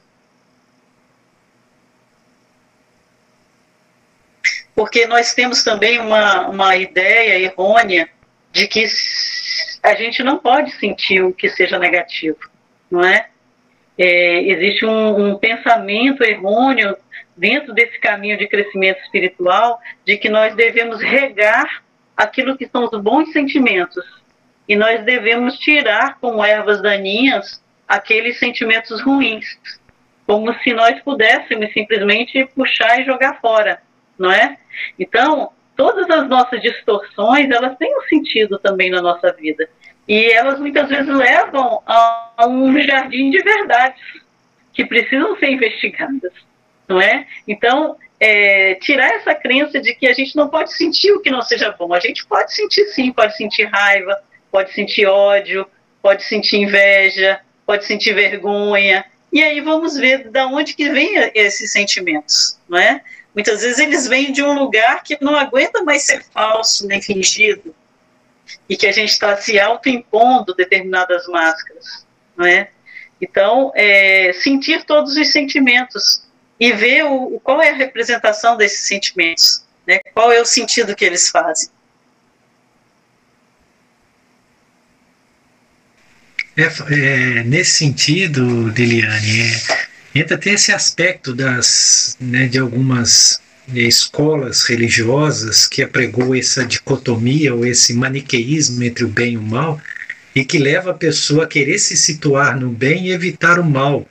Porque 4.76 5.06
nós 5.06 5.32
temos 5.32 5.64
também 5.64 5.98
uma, 5.98 6.48
uma 6.48 6.76
ideia 6.76 7.40
errônea 7.40 8.06
de 8.52 8.68
que 8.68 8.84
a 9.82 9.94
gente 9.94 10.22
não 10.22 10.38
pode 10.38 10.70
sentir 10.72 11.24
o 11.24 11.32
que 11.32 11.48
seja 11.48 11.78
negativo. 11.78 12.38
não 12.90 13.02
é? 13.02 13.28
é 13.96 14.42
existe 14.42 14.84
um, 14.84 15.30
um 15.30 15.38
pensamento 15.38 16.22
errôneo 16.22 16.94
dentro 17.34 17.72
desse 17.72 17.98
caminho 17.98 18.36
de 18.36 18.46
crescimento 18.46 19.00
espiritual 19.00 19.80
de 20.04 20.18
que 20.18 20.28
nós 20.28 20.54
devemos 20.54 21.00
regar 21.00 21.82
aquilo 22.14 22.56
que 22.56 22.68
são 22.68 22.84
os 22.84 23.00
bons 23.00 23.32
sentimentos 23.32 24.04
e 24.68 24.76
nós 24.76 25.02
devemos 25.04 25.58
tirar 25.58 26.18
como 26.20 26.44
ervas 26.44 26.82
daninhas 26.82 27.62
aqueles 27.88 28.38
sentimentos 28.38 29.00
ruins, 29.00 29.58
como 30.26 30.52
se 30.60 30.72
nós 30.74 31.00
pudéssemos 31.00 31.72
simplesmente 31.72 32.44
puxar 32.54 33.00
e 33.00 33.04
jogar 33.04 33.40
fora, 33.40 33.80
não 34.18 34.30
é? 34.30 34.56
Então, 34.98 35.50
todas 35.76 36.08
as 36.10 36.28
nossas 36.28 36.60
distorções, 36.60 37.50
elas 37.50 37.76
têm 37.76 37.96
um 37.96 38.02
sentido 38.02 38.58
também 38.58 38.90
na 38.90 39.02
nossa 39.02 39.32
vida. 39.32 39.68
E 40.08 40.24
elas 40.32 40.58
muitas 40.58 40.88
vezes 40.88 41.08
levam 41.08 41.82
a 41.86 42.46
um 42.46 42.80
jardim 42.80 43.30
de 43.30 43.42
verdades 43.42 44.00
que 44.72 44.84
precisam 44.84 45.36
ser 45.38 45.50
investigadas, 45.50 46.32
não 46.86 47.00
é? 47.00 47.26
Então, 47.46 47.96
é, 48.20 48.74
tirar 48.76 49.14
essa 49.14 49.34
crença 49.34 49.80
de 49.80 49.94
que 49.94 50.06
a 50.06 50.12
gente 50.12 50.36
não 50.36 50.48
pode 50.48 50.72
sentir 50.74 51.12
o 51.12 51.20
que 51.20 51.30
não 51.30 51.42
seja 51.42 51.72
bom. 51.72 51.92
A 51.92 52.00
gente 52.00 52.26
pode 52.26 52.54
sentir 52.54 52.84
sim, 52.86 53.12
pode 53.12 53.36
sentir 53.36 53.64
raiva, 53.64 54.16
pode 54.50 54.72
sentir 54.72 55.06
ódio, 55.06 55.66
pode 56.00 56.22
sentir 56.24 56.58
inveja, 56.58 57.40
pode 57.66 57.84
sentir 57.84 58.14
vergonha. 58.14 59.04
E 59.32 59.42
aí 59.42 59.60
vamos 59.60 59.96
ver 59.96 60.30
de 60.30 60.44
onde 60.44 60.74
que 60.74 60.88
vem 60.88 61.30
esses 61.34 61.72
sentimentos, 61.72 62.58
não 62.68 62.78
é? 62.78 63.02
Muitas 63.36 63.60
vezes 63.60 63.78
eles 63.78 64.06
vêm 64.06 64.32
de 64.32 64.42
um 64.42 64.54
lugar 64.54 65.02
que 65.02 65.18
não 65.20 65.36
aguenta 65.36 65.82
mais 65.84 66.04
ser 66.04 66.24
falso 66.32 66.86
nem 66.86 67.02
fingido 67.02 67.74
e 68.66 68.74
que 68.74 68.86
a 68.86 68.92
gente 68.92 69.10
está 69.10 69.36
se 69.36 69.60
autoimpondo 69.60 70.54
determinadas 70.54 71.26
máscaras, 71.28 72.06
não 72.34 72.46
é? 72.46 72.70
Então, 73.20 73.72
é, 73.74 74.32
sentir 74.32 74.84
todos 74.84 75.14
os 75.18 75.32
sentimentos 75.32 76.22
e 76.58 76.72
ver 76.72 77.04
o, 77.04 77.38
qual 77.40 77.60
é 77.60 77.68
a 77.68 77.74
representação 77.74 78.56
desses 78.56 78.88
sentimentos, 78.88 79.62
né? 79.86 80.00
Qual 80.14 80.32
é 80.32 80.40
o 80.40 80.46
sentido 80.46 80.96
que 80.96 81.04
eles 81.04 81.28
fazem. 81.28 81.68
É, 86.56 86.62
é, 86.62 87.44
nesse 87.44 87.72
sentido, 87.72 88.70
Deliane, 88.72 89.42
é, 89.42 89.86
entra 90.18 90.36
até 90.36 90.52
esse 90.52 90.72
aspecto 90.72 91.34
das, 91.34 92.16
né, 92.20 92.46
de 92.46 92.58
algumas 92.58 93.40
é, 93.74 93.80
escolas 93.80 94.62
religiosas 94.62 95.66
que 95.66 95.82
apregou 95.82 96.34
essa 96.34 96.64
dicotomia 96.64 97.54
ou 97.54 97.66
esse 97.66 97.92
maniqueísmo 97.94 98.82
entre 98.82 99.04
o 99.04 99.08
bem 99.08 99.34
e 99.34 99.38
o 99.38 99.42
mal 99.42 99.80
e 100.34 100.44
que 100.44 100.58
leva 100.58 100.90
a 100.90 100.94
pessoa 100.94 101.44
a 101.44 101.48
querer 101.48 101.78
se 101.78 101.96
situar 101.96 102.58
no 102.58 102.68
bem 102.68 103.06
e 103.06 103.12
evitar 103.12 103.58
o 103.58 103.64
mal. 103.64 104.06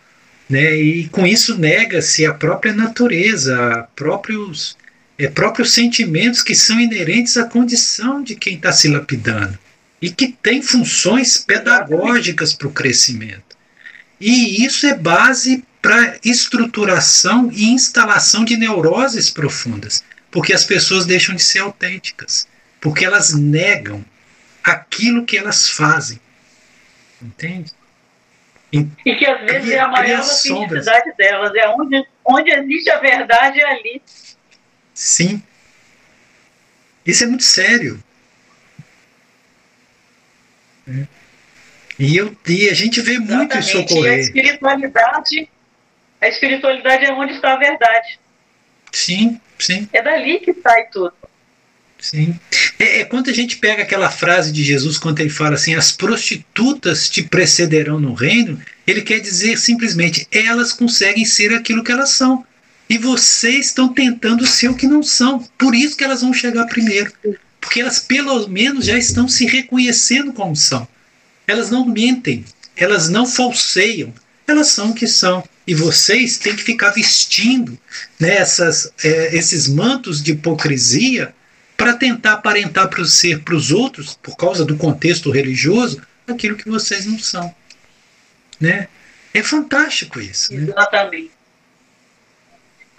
Né? 0.50 0.76
E 0.76 1.08
com 1.10 1.26
isso 1.26 1.58
nega-se 1.58 2.26
a 2.26 2.34
própria 2.34 2.74
natureza, 2.74 3.88
próprios, 3.96 4.76
é, 5.18 5.28
próprios 5.28 5.74
sentimentos 5.74 6.42
que 6.42 6.56
são 6.56 6.80
inerentes 6.80 7.38
à 7.38 7.46
condição 7.46 8.24
de 8.24 8.36
quem 8.36 8.56
está 8.56 8.72
se 8.72 8.88
lapidando 8.88 9.58
e 10.02 10.10
que 10.10 10.36
tem 10.44 10.62
funções 10.62 11.38
pedagógicas 11.38 12.54
para 12.54 12.68
o 12.68 12.72
crescimento. 12.72 13.56
E 14.20 14.66
isso 14.66 14.86
é 14.86 14.96
base 14.96 15.64
para 15.86 16.18
estruturação 16.26 17.52
e 17.52 17.66
instalação 17.66 18.44
de 18.44 18.58
neuroses 18.58 19.30
profundas, 19.30 20.04
porque 20.32 20.52
as 20.52 20.64
pessoas 20.64 21.06
deixam 21.06 21.36
de 21.36 21.44
ser 21.44 21.60
autênticas, 21.60 22.48
porque 22.82 23.06
elas 23.06 23.36
negam 23.36 24.04
aquilo 24.64 25.24
que 25.24 25.38
elas 25.38 25.70
fazem. 25.70 26.20
Entende? 27.22 27.72
E, 28.72 28.84
que 29.16 29.28
às 29.28 29.42
vezes 29.42 29.62
cria, 29.62 29.76
é 29.76 29.80
a 29.80 29.88
maior 29.88 30.22
autenticidade 30.22 31.16
delas, 31.16 31.54
é 31.54 31.68
onde, 31.70 32.04
onde 32.26 32.50
existe 32.50 32.90
a 32.90 32.98
verdade 33.00 33.62
é 33.62 33.72
ali. 33.72 34.02
Sim. 34.92 35.44
Isso 37.06 37.26
é 37.26 37.28
muito 37.28 37.44
sério. 37.44 38.04
E, 42.00 42.18
eu, 42.18 42.36
e 42.48 42.70
a 42.70 42.74
gente 42.74 43.00
vê 43.02 43.14
Exatamente. 43.14 43.38
muito 43.38 43.60
isso 43.60 43.80
ocorrer. 43.80 44.14
E 44.14 44.16
a 44.16 44.20
espiritualidade, 44.20 45.50
a 46.26 46.30
espiritualidade 46.30 47.06
é 47.06 47.14
onde 47.14 47.34
está 47.34 47.54
a 47.54 47.58
verdade. 47.58 48.20
Sim, 48.92 49.40
sim. 49.60 49.88
É 49.92 50.02
dali 50.02 50.40
que 50.40 50.54
sai 50.54 50.86
tudo. 50.92 51.14
Sim. 52.00 52.38
É, 52.78 53.02
é, 53.02 53.06
quando 53.06 53.30
a 53.30 53.34
gente 53.34 53.58
pega 53.58 53.84
aquela 53.84 54.12
frase 54.12 54.52
de 54.52 54.64
Jesus, 54.64 54.98
quando 54.98 55.20
ele 55.20 55.30
fala 55.30 55.56
assim: 55.56 55.76
as 55.76 55.92
prostitutas 55.92 57.10
te 57.10 57.24
precederão 57.24 58.00
no 58.00 58.14
reino, 58.14 58.62
ele 58.86 59.02
quer 59.02 59.20
dizer 59.20 59.58
simplesmente: 59.58 60.28
elas 60.32 60.72
conseguem 60.72 61.26
ser 61.26 61.54
aquilo 61.54 61.84
que 61.84 61.92
elas 61.92 62.12
são. 62.12 62.46
E 62.88 62.98
vocês 62.98 63.68
estão 63.68 63.92
tentando 63.92 64.46
ser 64.46 64.70
o 64.70 64.76
que 64.76 64.86
não 64.86 65.02
são. 65.02 65.40
Por 65.58 65.74
isso 65.74 65.98
que 65.98 66.04
elas 66.04 66.22
vão 66.22 66.34
chegar 66.34 66.66
primeiro 66.68 67.12
porque 67.66 67.82
elas 67.82 68.00
pelo 68.00 68.48
menos 68.48 68.86
já 68.86 68.98
estão 68.98 69.28
se 69.28 69.46
reconhecendo 69.46 70.32
como 70.32 70.56
são. 70.56 70.88
Elas 71.48 71.72
não 71.72 71.86
mentem, 71.86 72.46
elas 72.76 73.10
não 73.10 73.26
falseiam, 73.26 74.14
elas 74.48 74.68
são 74.68 74.92
o 74.92 74.94
que 74.94 75.08
são. 75.08 75.44
E 75.68 75.74
vocês 75.74 76.38
têm 76.38 76.56
que 76.56 76.64
ficar 76.64 76.92
vestindo 76.92 77.78
né, 78.20 78.38
é, 79.04 79.36
esses 79.36 79.68
mantos 79.68 80.22
de 80.22 80.34
hipocrisia 80.34 81.34
para 81.76 81.94
tentar 81.94 82.34
aparentar 82.34 82.88
para 82.90 83.04
ser 83.06 83.44
para 83.44 83.56
os 83.56 83.72
outros, 83.72 84.16
por 84.16 84.38
causa 84.38 84.64
do 84.64 84.78
contexto 84.78 85.32
religioso, 85.32 86.02
aquilo 86.28 86.56
que 86.56 86.70
vocês 86.70 87.06
não 87.06 87.20
são. 87.20 87.54
Né? 88.60 88.88
É 89.34 89.44
fantástico 89.44 90.20
isso. 90.20 90.54
Né? 90.54 90.70
Exatamente. 90.70 91.32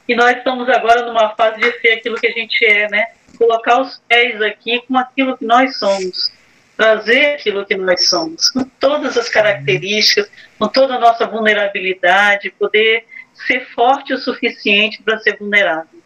E 0.08 0.14
nós 0.14 0.36
estamos 0.36 0.68
agora 0.68 1.04
numa 1.06 1.34
fase 1.34 1.60
de 1.60 1.80
ser 1.80 1.92
aquilo 1.94 2.16
que 2.16 2.26
a 2.26 2.32
gente 2.32 2.64
é, 2.64 2.88
né? 2.88 3.06
colocar 3.36 3.80
os 3.80 4.00
pés 4.08 4.40
aqui 4.42 4.80
com 4.86 4.96
aquilo 4.96 5.36
que 5.36 5.44
nós 5.44 5.78
somos, 5.78 6.32
trazer 6.76 7.34
aquilo 7.34 7.64
que 7.64 7.76
nós 7.76 8.08
somos, 8.08 8.50
com 8.50 8.64
todas 8.64 9.16
as 9.16 9.28
características, 9.28 10.30
com 10.58 10.68
toda 10.68 10.96
a 10.96 10.98
nossa 10.98 11.26
vulnerabilidade, 11.26 12.50
poder 12.58 13.04
ser 13.46 13.66
forte 13.74 14.12
o 14.12 14.18
suficiente 14.18 15.02
para 15.02 15.18
ser 15.18 15.38
vulnerável. 15.38 16.00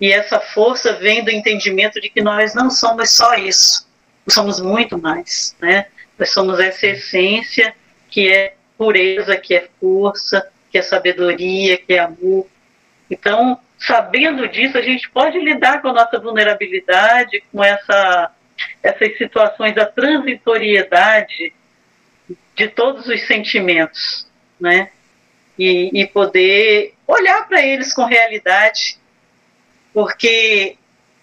E 0.00 0.12
essa 0.12 0.38
força 0.38 0.92
vem 0.94 1.24
do 1.24 1.30
entendimento 1.30 2.00
de 2.00 2.08
que 2.08 2.20
nós 2.20 2.54
não 2.54 2.70
somos 2.70 3.10
só 3.10 3.34
isso, 3.34 3.86
somos 4.28 4.60
muito 4.60 4.98
mais, 4.98 5.56
né? 5.60 5.86
Nós 6.18 6.30
somos 6.32 6.58
essa 6.60 6.86
essência 6.86 7.74
que 8.10 8.28
é 8.28 8.54
pureza, 8.76 9.36
que 9.36 9.54
é 9.54 9.68
força, 9.80 10.46
que 10.70 10.78
é 10.78 10.82
sabedoria, 10.82 11.76
que 11.76 11.94
é 11.94 11.98
amor. 11.98 12.46
Então, 13.10 13.58
sabendo 13.78 14.46
disso, 14.48 14.76
a 14.76 14.82
gente 14.82 15.08
pode 15.10 15.38
lidar 15.38 15.80
com 15.80 15.88
a 15.88 15.92
nossa 15.92 16.18
vulnerabilidade, 16.18 17.42
com 17.52 17.62
essa, 17.62 18.30
essas 18.82 19.16
situações 19.16 19.74
da 19.74 19.86
transitoriedade 19.86 21.52
de 22.56 22.68
todos 22.68 23.06
os 23.06 23.26
sentimentos, 23.26 24.26
né? 24.60 24.90
E, 25.58 25.90
e 25.92 26.06
poder 26.06 26.94
olhar 27.06 27.48
para 27.48 27.64
eles 27.64 27.92
com 27.92 28.04
realidade, 28.04 28.98
porque 29.92 30.76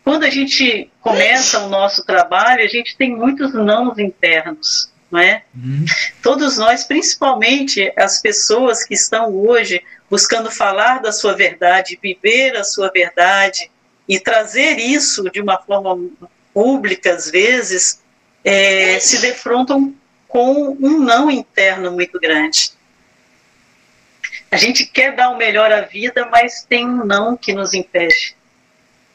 quando 0.03 0.23
a 0.23 0.29
gente 0.29 0.91
começa 1.01 1.59
o 1.59 1.69
nosso 1.69 2.05
trabalho, 2.05 2.63
a 2.63 2.67
gente 2.67 2.95
tem 2.97 3.15
muitos 3.15 3.53
nãos 3.53 3.97
internos, 3.97 4.91
não 5.09 5.19
é? 5.19 5.43
Uhum. 5.55 5.85
Todos 6.21 6.57
nós, 6.57 6.83
principalmente 6.83 7.91
as 7.95 8.21
pessoas 8.21 8.83
que 8.83 8.93
estão 8.93 9.33
hoje 9.33 9.81
buscando 10.09 10.51
falar 10.51 11.01
da 11.01 11.11
sua 11.11 11.33
verdade, 11.33 11.99
viver 12.01 12.55
a 12.55 12.63
sua 12.63 12.91
verdade 12.91 13.71
e 14.07 14.19
trazer 14.19 14.77
isso 14.77 15.23
de 15.31 15.41
uma 15.41 15.57
forma 15.57 15.97
pública, 16.55 17.13
às 17.13 17.29
vezes, 17.29 18.01
é, 18.41 18.97
se 18.97 19.19
defrontam 19.19 19.93
com 20.25 20.69
um 20.79 20.99
não 20.99 21.29
interno 21.29 21.91
muito 21.91 22.17
grande. 22.17 22.71
A 24.49 24.55
gente 24.55 24.85
quer 24.85 25.13
dar 25.13 25.31
o 25.31 25.37
melhor 25.37 25.69
à 25.69 25.81
vida, 25.81 26.25
mas 26.31 26.63
tem 26.63 26.87
um 26.87 27.05
não 27.05 27.35
que 27.35 27.51
nos 27.51 27.73
impede. 27.73 28.37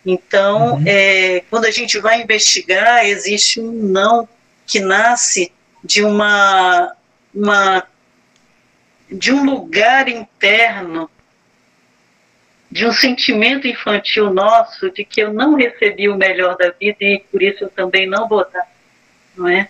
Então, 0.04 0.74
uhum. 0.74 0.84
é, 0.86 1.42
quando 1.48 1.64
a 1.64 1.70
gente 1.70 1.98
vai 1.98 2.20
investigar, 2.20 3.06
existe 3.06 3.58
um 3.58 3.72
não 3.72 4.28
que 4.66 4.80
nasce 4.80 5.50
de 5.82 6.02
uma, 6.02 6.94
uma 7.34 7.86
de 9.10 9.32
um 9.32 9.44
lugar 9.44 10.08
interno, 10.08 11.10
de 12.70 12.86
um 12.86 12.92
sentimento 12.92 13.66
infantil 13.66 14.32
nosso 14.32 14.90
de 14.90 15.04
que 15.04 15.20
eu 15.20 15.32
não 15.32 15.54
recebi 15.54 16.08
o 16.08 16.16
melhor 16.16 16.56
da 16.56 16.70
vida 16.70 16.98
e 17.00 17.24
por 17.30 17.42
isso 17.42 17.64
eu 17.64 17.70
também 17.70 18.06
não 18.06 18.28
vou 18.28 18.46
dar, 18.50 18.68
não 19.36 19.48
é? 19.48 19.68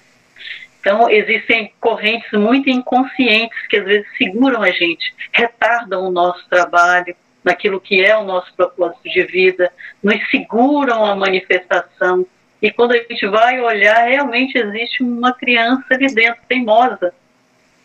Então, 0.81 1.11
existem 1.11 1.73
correntes 1.79 2.31
muito 2.33 2.71
inconscientes 2.71 3.67
que 3.69 3.77
às 3.77 3.85
vezes 3.85 4.07
seguram 4.17 4.63
a 4.63 4.71
gente, 4.71 5.15
retardam 5.33 6.07
o 6.07 6.11
nosso 6.11 6.47
trabalho, 6.49 7.15
naquilo 7.45 7.81
que 7.81 8.03
é 8.03 8.17
o 8.17 8.25
nosso 8.25 8.53
propósito 8.55 9.03
de 9.05 9.23
vida, 9.25 9.73
nos 10.03 10.19
seguram 10.31 11.05
a 11.05 11.15
manifestação. 11.15 12.27
E 12.61 12.71
quando 12.71 12.93
a 12.93 12.99
gente 12.99 13.27
vai 13.27 13.61
olhar, 13.61 14.07
realmente 14.07 14.57
existe 14.57 15.03
uma 15.03 15.33
criança 15.33 15.85
ali 15.91 16.15
dentro, 16.15 16.41
teimosa, 16.47 17.15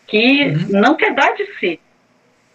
que 0.06 0.42
uhum. 0.44 0.80
não 0.80 0.94
quer 0.94 1.14
dar 1.14 1.34
de 1.34 1.46
si, 1.58 1.80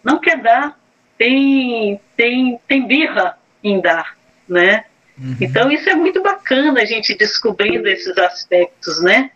não 0.02 0.18
quer 0.18 0.38
dar, 0.38 0.76
tem, 1.22 2.00
tem, 2.16 2.58
tem 2.66 2.86
birra 2.86 3.38
em 3.62 3.80
dar, 3.80 4.16
né? 4.48 4.84
Uhum. 5.16 5.36
Então 5.40 5.70
isso 5.70 5.88
é 5.88 5.94
muito 5.94 6.20
bacana 6.20 6.80
a 6.80 6.84
gente 6.84 7.14
descobrindo 7.14 7.88
esses 7.88 8.18
aspectos, 8.18 9.00
né? 9.00 9.30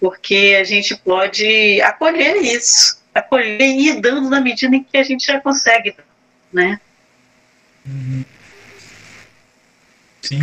Porque 0.00 0.56
a 0.60 0.64
gente 0.64 0.96
pode 0.96 1.80
acolher 1.82 2.38
isso, 2.38 3.00
acolher 3.14 3.60
e 3.60 3.88
ir 3.88 4.00
dando 4.00 4.28
na 4.28 4.40
medida 4.40 4.74
em 4.74 4.82
que 4.82 4.96
a 4.96 5.02
gente 5.04 5.26
já 5.26 5.40
consegue, 5.40 5.94
né? 6.52 6.80
Uhum. 7.86 8.24
Sim. 10.22 10.40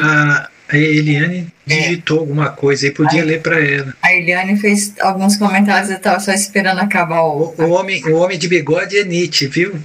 A, 0.00 0.48
a 0.68 0.76
Eliane 0.76 1.52
digitou 1.64 2.18
é. 2.18 2.20
alguma 2.20 2.50
coisa 2.50 2.86
e 2.86 2.90
podia 2.90 3.22
a, 3.22 3.24
ler 3.24 3.40
para 3.40 3.58
ela. 3.58 3.94
A 4.02 4.12
Eliane 4.12 4.58
fez 4.58 4.92
alguns 5.00 5.36
comentários, 5.36 5.90
eu 5.90 5.96
estava 5.96 6.20
só 6.20 6.32
esperando 6.32 6.80
acabar 6.80 7.22
o. 7.22 7.54
O, 7.56 7.62
o, 7.62 7.70
homem, 7.70 8.04
o 8.04 8.16
homem 8.16 8.38
de 8.38 8.48
bigode 8.48 8.98
é 8.98 9.04
Nietzsche, 9.04 9.46
viu? 9.46 9.80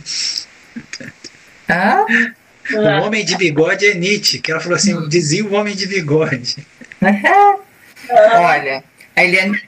Hã? 1.70 2.06
O 2.74 3.06
homem 3.06 3.24
de 3.24 3.38
bigode 3.38 3.86
é 3.86 3.94
Nietzsche, 3.94 4.40
que 4.40 4.52
ela 4.52 4.60
falou 4.60 4.76
assim, 4.76 5.08
dizia 5.08 5.46
o 5.46 5.54
homem 5.54 5.74
de 5.74 5.88
bigode. 5.88 6.58
Olha, 8.10 8.84
a 9.16 9.24
Eliane, 9.24 9.62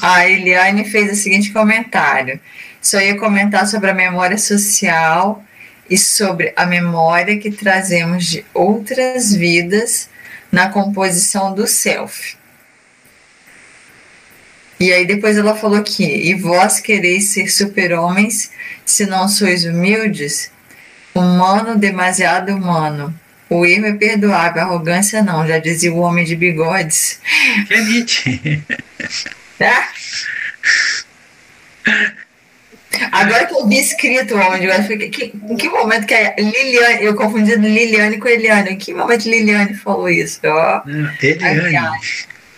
a 0.00 0.28
Eliane 0.28 0.84
fez 0.84 1.12
o 1.12 1.22
seguinte 1.22 1.52
comentário. 1.52 2.40
Só 2.80 2.98
ia 3.00 3.18
comentar 3.18 3.66
sobre 3.66 3.90
a 3.90 3.94
memória 3.94 4.38
social 4.38 5.44
e 5.88 5.98
sobre 5.98 6.54
a 6.56 6.64
memória 6.64 7.36
que 7.36 7.50
trazemos 7.50 8.24
de 8.26 8.44
outras 8.54 9.34
vidas 9.34 10.08
na 10.56 10.70
composição 10.70 11.54
do 11.54 11.66
self. 11.66 12.34
E 14.80 14.90
aí 14.90 15.06
depois 15.06 15.36
ela 15.36 15.54
falou 15.54 15.82
que, 15.82 16.02
e 16.02 16.34
vós 16.34 16.80
quereis 16.80 17.24
ser 17.24 17.52
super-homens 17.52 18.50
se 18.82 19.04
não 19.04 19.28
sois 19.28 19.66
humildes? 19.66 20.50
Humano, 21.14 21.76
demasiado 21.76 22.54
humano. 22.54 23.14
O 23.50 23.66
erro 23.66 23.84
é 23.84 23.92
perdoável, 23.92 24.62
a 24.62 24.64
arrogância 24.64 25.22
não, 25.22 25.46
já 25.46 25.58
dizia 25.58 25.92
o 25.92 25.98
homem 25.98 26.24
de 26.24 26.34
bigodes. 26.34 27.20
É 27.68 27.78
Nietzsche. 27.82 28.62
Tá? 29.58 29.88
Agora 33.16 33.46
que 33.46 33.54
eu 33.54 33.66
vi 33.66 33.78
escrito 33.78 34.34
o 34.34 34.38
homem 34.38 34.60
de 34.60 34.66
bigodes, 34.66 35.10
que, 35.10 35.32
em 35.48 35.56
que 35.56 35.68
momento 35.68 36.06
que 36.06 36.14
a 36.14 36.34
Liliane, 36.38 37.04
eu 37.04 37.14
confundi 37.14 37.54
Liliane 37.54 38.18
com 38.18 38.28
Eliane, 38.28 38.70
em 38.70 38.76
que 38.76 38.92
momento 38.92 39.28
Liliane 39.28 39.74
falou 39.74 40.08
isso? 40.08 40.40
Ó, 40.44 40.82
não, 40.84 41.10
Eliane. 41.20 41.98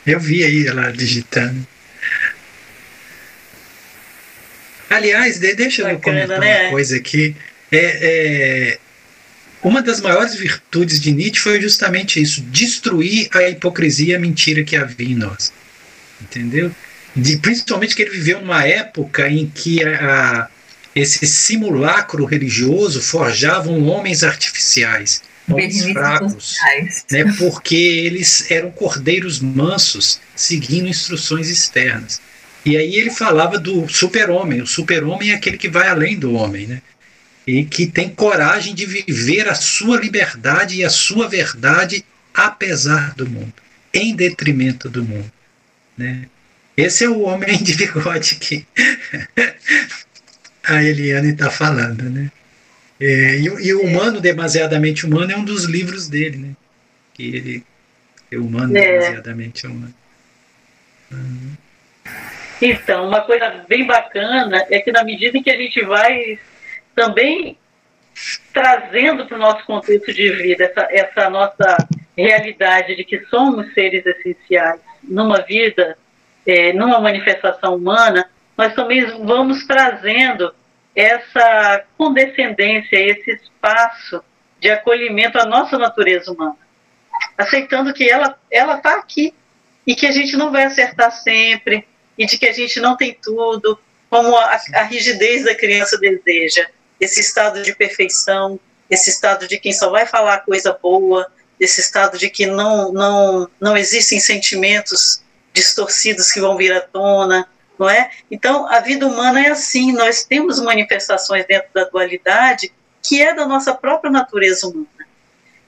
Eu 0.07 0.19
vi 0.19 0.43
aí 0.43 0.67
ela 0.67 0.91
digitando. 0.91 1.67
Aliás, 4.91 5.39
deixa 5.39 5.83
eu 5.83 6.01
comentar 6.01 6.41
né? 6.41 6.63
uma 6.63 6.71
coisa 6.71 6.97
aqui. 6.97 7.37
É, 7.71 7.79
é, 8.01 8.79
uma 9.63 9.83
das 9.83 10.01
maiores 10.01 10.35
virtudes 10.35 11.01
de 11.01 11.13
Nietzsche 11.13 11.41
foi 11.41 11.61
justamente 11.61 12.21
isso: 12.21 12.41
destruir 12.43 13.29
a 13.35 13.49
hipocrisia 13.49 14.15
e 14.15 14.17
a 14.17 14.21
mentira 14.21 14.65
que 14.65 14.77
havia 14.77 15.09
em 15.09 15.15
nós. 15.15 15.53
Entendeu? 16.21 16.75
De, 17.15 17.37
principalmente 17.39 17.95
que 17.95 18.03
ele 18.03 18.11
viveu 18.11 18.41
numa 18.41 18.65
época 18.65 19.29
em 19.29 19.47
que 19.47 19.83
a, 19.83 20.43
a, 20.43 20.49
esse 20.95 21.27
simulacro 21.27 22.25
religioso 22.25 23.01
forjavam 23.01 23.83
homens 23.85 24.23
artificiais, 24.23 25.23
homens 25.49 25.83
fracos, 25.91 26.57
né, 27.11 27.25
porque 27.39 27.75
eles 27.75 28.51
eram 28.51 28.71
cordeiros 28.71 29.41
mansos, 29.41 30.21
seguindo 30.37 30.89
instruções 30.89 31.49
externas. 31.49 32.21
E 32.65 32.77
aí 32.77 32.97
ele 32.97 33.11
falava 33.11 33.59
do 33.59 33.89
super-homem. 33.89 34.61
O 34.61 34.67
super-homem 34.67 35.31
é 35.31 35.35
aquele 35.35 35.57
que 35.57 35.69
vai 35.69 35.89
além 35.89 36.19
do 36.19 36.35
homem, 36.35 36.67
né? 36.67 36.83
E 37.47 37.65
que 37.65 37.87
tem 37.87 38.11
coragem 38.11 38.75
de 38.75 38.85
viver 38.85 39.49
a 39.49 39.55
sua 39.55 39.99
liberdade 39.99 40.77
e 40.77 40.85
a 40.85 40.91
sua 40.91 41.27
verdade 41.29 42.05
apesar 42.35 43.15
do 43.15 43.29
mundo, 43.29 43.55
em 43.93 44.15
detrimento 44.15 44.89
do 44.89 45.03
mundo, 45.03 45.33
né? 45.97 46.29
Esse 46.79 47.05
é 47.05 47.09
o 47.09 47.23
homem 47.23 47.61
de 47.61 47.77
bigode 47.77 48.37
que 48.37 48.65
a 50.63 50.81
Eliane 50.81 51.33
está 51.33 51.51
falando, 51.51 52.05
né? 52.05 52.31
É, 53.01 53.37
e, 53.37 53.47
e, 53.47 53.75
o 53.75 53.83
Humano 53.83 54.21
Demasiadamente 54.21 55.05
Humano 55.05 55.33
é 55.33 55.37
um 55.37 55.45
dos 55.45 55.65
livros 55.65 56.09
dele, 56.09 56.37
né? 56.37 56.57
Que 57.15 57.37
ele 57.37 57.65
é 58.31 58.37
humano 58.39 58.79
é. 58.79 58.93
demasiadamente 58.93 59.67
humano. 59.67 59.95
Uhum. 61.11 61.57
Então, 62.63 63.09
uma 63.09 63.23
coisa 63.23 63.65
bem 63.69 63.85
bacana 63.85 64.65
é 64.71 64.79
que 64.79 64.93
na 64.93 65.03
medida 65.03 65.37
em 65.37 65.43
que 65.43 65.51
a 65.51 65.57
gente 65.57 65.85
vai 65.85 66.39
também 66.95 67.59
trazendo 68.53 69.27
para 69.27 69.37
o 69.37 69.41
nosso 69.41 69.65
contexto 69.65 70.15
de 70.15 70.31
vida 70.31 70.63
essa, 70.65 70.87
essa 70.93 71.29
nossa 71.29 71.89
realidade 72.17 72.95
de 72.95 73.03
que 73.03 73.25
somos 73.27 73.75
seres 73.75 74.07
essenciais 74.07 74.81
numa 75.03 75.41
vida, 75.43 75.99
é, 76.47 76.73
numa 76.73 77.01
manifestação 77.01 77.77
humana, 77.77 78.29
nós 78.57 78.75
também 78.75 79.05
vamos 79.25 79.67
trazendo 79.67 80.55
essa 80.95 81.85
condescendência, 81.97 82.97
esse 82.97 83.31
espaço 83.31 84.23
de 84.59 84.69
acolhimento 84.71 85.39
à 85.39 85.45
nossa 85.45 85.79
natureza 85.79 86.33
humana, 86.33 86.57
aceitando 87.37 87.95
que 87.95 88.09
ela 88.09 88.37
ela 88.51 88.77
está 88.77 88.97
aqui 88.97 89.33
e 89.87 89.95
que 89.95 90.07
a 90.07 90.11
gente 90.11 90.37
não 90.37 90.51
vai 90.51 90.65
acertar 90.65 91.13
sempre, 91.13 91.87
e 92.19 92.27
de 92.27 92.37
que 92.37 92.49
a 92.49 92.53
gente 92.53 92.81
não 92.81 92.97
tem 92.97 93.17
tudo, 93.23 93.79
como 94.11 94.37
a, 94.37 94.61
a 94.75 94.83
rigidez 94.83 95.45
da 95.45 95.55
criança 95.55 95.97
deseja, 95.97 96.67
esse 97.01 97.21
estado 97.21 97.63
de 97.63 97.75
perfeição, 97.75 98.59
esse 98.91 99.09
estado 99.09 99.47
de 99.47 99.59
quem 99.59 99.73
só 99.73 99.89
vai 99.89 100.05
falar 100.05 100.39
coisa 100.39 100.77
boa, 100.83 101.31
esse 101.61 101.81
estado 101.81 102.19
de 102.19 102.29
que 102.29 102.47
não, 102.47 102.93
não, 102.93 103.49
não 103.61 103.77
existem 103.77 104.19
sentimentos 104.19 105.23
distorcidos 105.59 106.31
que 106.31 106.41
vão 106.41 106.57
vir 106.57 106.73
à 106.73 106.81
tona, 106.81 107.47
não 107.79 107.91
é? 107.91 108.11
Então, 108.31 108.67
a 108.69 108.81
vida 108.81 109.07
humana 109.07 109.41
é 109.41 109.51
assim, 109.51 109.93
nós 109.93 110.25
temos 110.25 110.61
manifestações 110.61 111.45
dentro 111.47 111.69
da 111.75 111.85
dualidade 111.85 112.73
que 113.03 113.21
é 113.23 113.35
da 113.35 113.47
nossa 113.47 113.75
própria 113.75 114.11
natureza 114.11 114.67
humana. 114.67 114.87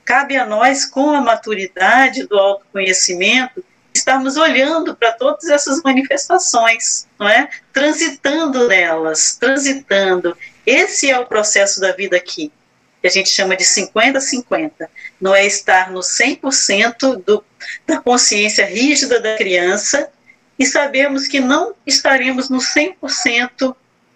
Cabe 0.05 0.37
a 0.37 0.45
nós, 0.45 0.85
com 0.85 1.11
a 1.11 1.21
maturidade 1.21 2.27
do 2.27 2.39
autoconhecimento, 2.39 3.65
estarmos 3.95 4.37
olhando 4.37 4.95
para 4.95 5.13
todas 5.13 5.49
essas 5.49 5.83
manifestações, 5.83 7.07
não 7.19 7.29
é? 7.29 7.49
Transitando 7.73 8.69
nelas, 8.69 9.37
transitando. 9.37 10.37
Esse 10.67 11.11
é 11.11 11.19
o 11.19 11.27
processo 11.27 11.81
da 11.81 11.93
vida 11.93 12.17
aqui, 12.17 12.53
que 13.01 13.07
a 13.07 13.11
gente 13.11 13.29
chama 13.31 13.57
de 13.57 13.65
50-50. 13.65 14.89
Não 15.21 15.35
é 15.35 15.47
estar 15.47 15.91
no 15.91 16.01
100% 16.01 17.23
do, 17.25 17.45
da 17.87 18.01
consciência 18.01 18.67
rígida 18.67 19.21
da 19.21 19.37
criança 19.37 20.11
e 20.59 20.67
sabemos 20.67 21.27
que 21.27 21.41
não 21.41 21.75
estaremos 21.87 22.51
no 22.51 22.59
100% 22.59 23.75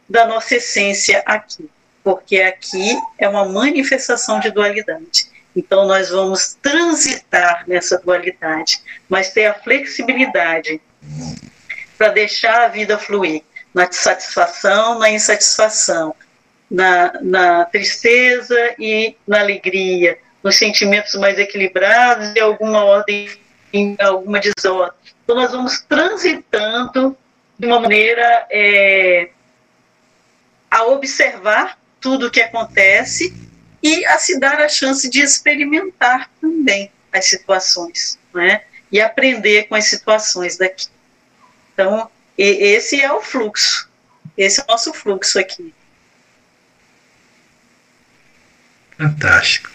da 0.09 0.27
nossa 0.27 0.57
essência 0.57 1.23
aqui, 1.25 1.69
porque 2.03 2.41
aqui 2.41 2.99
é 3.19 3.29
uma 3.29 3.47
manifestação 3.47 4.39
de 4.39 4.51
dualidade. 4.51 5.33
Então, 5.57 5.87
nós 5.87 6.11
vamos 6.11 6.59
transitar 6.61 7.65
nessa 7.67 7.99
dualidade, 7.99 8.83
mas 9.09 9.31
ter 9.31 9.47
a 9.47 9.55
flexibilidade 9.55 10.81
para 11.97 12.09
deixar 12.09 12.65
a 12.65 12.69
vida 12.69 12.99
fluir 12.99 13.43
na 13.73 13.91
satisfação, 13.91 14.99
na 14.99 15.11
insatisfação, 15.11 16.15
na, 16.71 17.13
na 17.23 17.65
tristeza 17.67 18.75
e 18.79 19.17
na 19.27 19.41
alegria, 19.41 20.19
nos 20.45 20.57
sentimentos 20.57 21.15
mais 21.15 21.39
equilibrados 21.39 22.35
e 22.37 22.41
alguma 22.41 22.85
ordem, 22.85 23.31
alguma 23.99 24.39
desordem. 24.39 24.99
Então, 25.25 25.37
nós 25.37 25.51
vamos 25.51 25.81
transitando 25.81 27.17
de 27.59 27.67
uma 27.67 27.81
maneira 27.81 28.47
é, 28.51 29.31
a 30.71 30.85
observar 30.85 31.79
tudo 31.99 32.27
o 32.27 32.31
que 32.31 32.43
acontece 32.43 33.35
e 33.83 34.05
a 34.05 34.19
se 34.19 34.39
dar 34.39 34.61
a 34.61 34.69
chance 34.69 35.09
de 35.09 35.23
experimentar 35.23 36.31
também 36.41 36.93
as 37.11 37.27
situações, 37.27 38.19
né? 38.35 38.65
E 38.93 39.01
aprender 39.01 39.65
com 39.65 39.75
as 39.75 39.87
situações 39.87 40.59
daqui. 40.59 40.89
Então, 41.73 42.11
esse 42.37 43.01
é 43.01 43.11
o 43.11 43.23
fluxo. 43.23 43.89
Esse 44.37 44.61
é 44.61 44.65
o 44.65 44.67
nosso 44.69 44.93
fluxo 44.93 45.39
aqui. 45.39 45.73
Fantástico. 48.97 49.71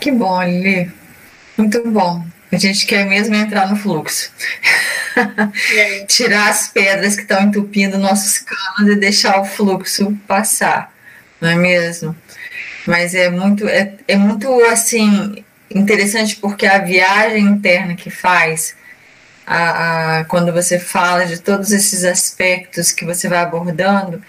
Que 0.00 0.10
bom, 0.10 0.42
Lili. 0.42 0.90
Muito 1.56 1.88
bom. 1.90 2.24
A 2.52 2.56
gente 2.56 2.86
quer 2.86 3.06
mesmo 3.06 3.34
entrar 3.34 3.68
no 3.68 3.76
fluxo. 3.76 4.32
Tirar 6.08 6.48
as 6.48 6.68
pedras 6.68 7.14
que 7.14 7.22
estão 7.22 7.42
entupindo 7.42 7.98
nossos 7.98 8.38
canos 8.38 8.92
e 8.92 8.96
deixar 8.96 9.40
o 9.40 9.44
fluxo 9.44 10.18
passar, 10.26 10.92
não 11.40 11.48
é 11.48 11.54
mesmo? 11.54 12.16
Mas 12.86 13.14
é 13.14 13.30
muito, 13.30 13.68
é, 13.68 13.94
é 14.08 14.16
muito 14.16 14.52
assim 14.64 15.44
interessante 15.70 16.36
porque 16.36 16.66
a 16.66 16.78
viagem 16.78 17.44
interna 17.44 17.94
que 17.94 18.10
faz 18.10 18.74
a, 19.46 20.18
a, 20.18 20.24
quando 20.24 20.52
você 20.52 20.78
fala 20.78 21.26
de 21.26 21.40
todos 21.40 21.70
esses 21.72 22.04
aspectos 22.04 22.90
que 22.90 23.04
você 23.04 23.28
vai 23.28 23.38
abordando, 23.40 24.22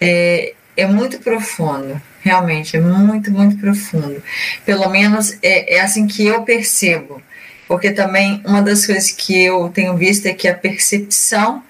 é, 0.00 0.54
é 0.76 0.86
muito 0.86 1.18
profundo, 1.20 2.00
realmente, 2.30 2.76
é 2.76 2.80
muito, 2.80 3.30
muito 3.30 3.56
profundo. 3.58 4.22
Pelo 4.64 4.88
menos 4.88 5.36
é, 5.42 5.76
é 5.76 5.80
assim 5.80 6.06
que 6.06 6.24
eu 6.24 6.42
percebo, 6.42 7.20
porque 7.66 7.90
também 7.90 8.40
uma 8.46 8.62
das 8.62 8.86
coisas 8.86 9.10
que 9.10 9.44
eu 9.44 9.68
tenho 9.68 9.96
visto 9.96 10.26
é 10.26 10.32
que 10.32 10.46
a 10.46 10.54
percepção 10.54 11.62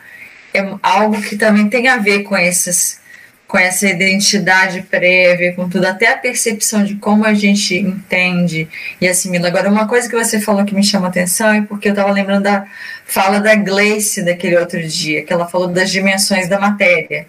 é 0.53 0.61
algo 0.83 1.21
que 1.23 1.37
também 1.37 1.69
tem 1.69 1.89
a 1.89 1.97
ver 1.97 2.25
com 2.25 2.37
essas 2.37 3.01
com 3.47 3.59
essa 3.59 3.89
identidade 3.89 4.83
prévia, 4.83 5.53
com 5.55 5.69
tudo, 5.69 5.85
até 5.85 6.07
a 6.07 6.17
percepção 6.17 6.85
de 6.85 6.95
como 6.95 7.25
a 7.25 7.35
gente 7.35 7.75
entende 7.77 8.69
e 9.01 9.09
assimila. 9.09 9.49
Agora, 9.49 9.69
uma 9.69 9.89
coisa 9.89 10.09
que 10.09 10.15
você 10.15 10.41
falou 10.41 10.65
que 10.65 10.73
me 10.73 10.85
chama 10.85 11.09
atenção 11.09 11.53
é 11.53 11.63
porque 11.63 11.89
eu 11.89 11.93
estava 11.93 12.13
lembrando 12.13 12.45
da 12.45 12.65
fala 13.05 13.41
da 13.41 13.57
Gleice 13.57 14.23
daquele 14.25 14.57
outro 14.57 14.81
dia, 14.87 15.25
que 15.25 15.33
ela 15.33 15.49
falou 15.49 15.67
das 15.67 15.91
dimensões 15.91 16.49
da 16.49 16.61
matéria. 16.61 17.27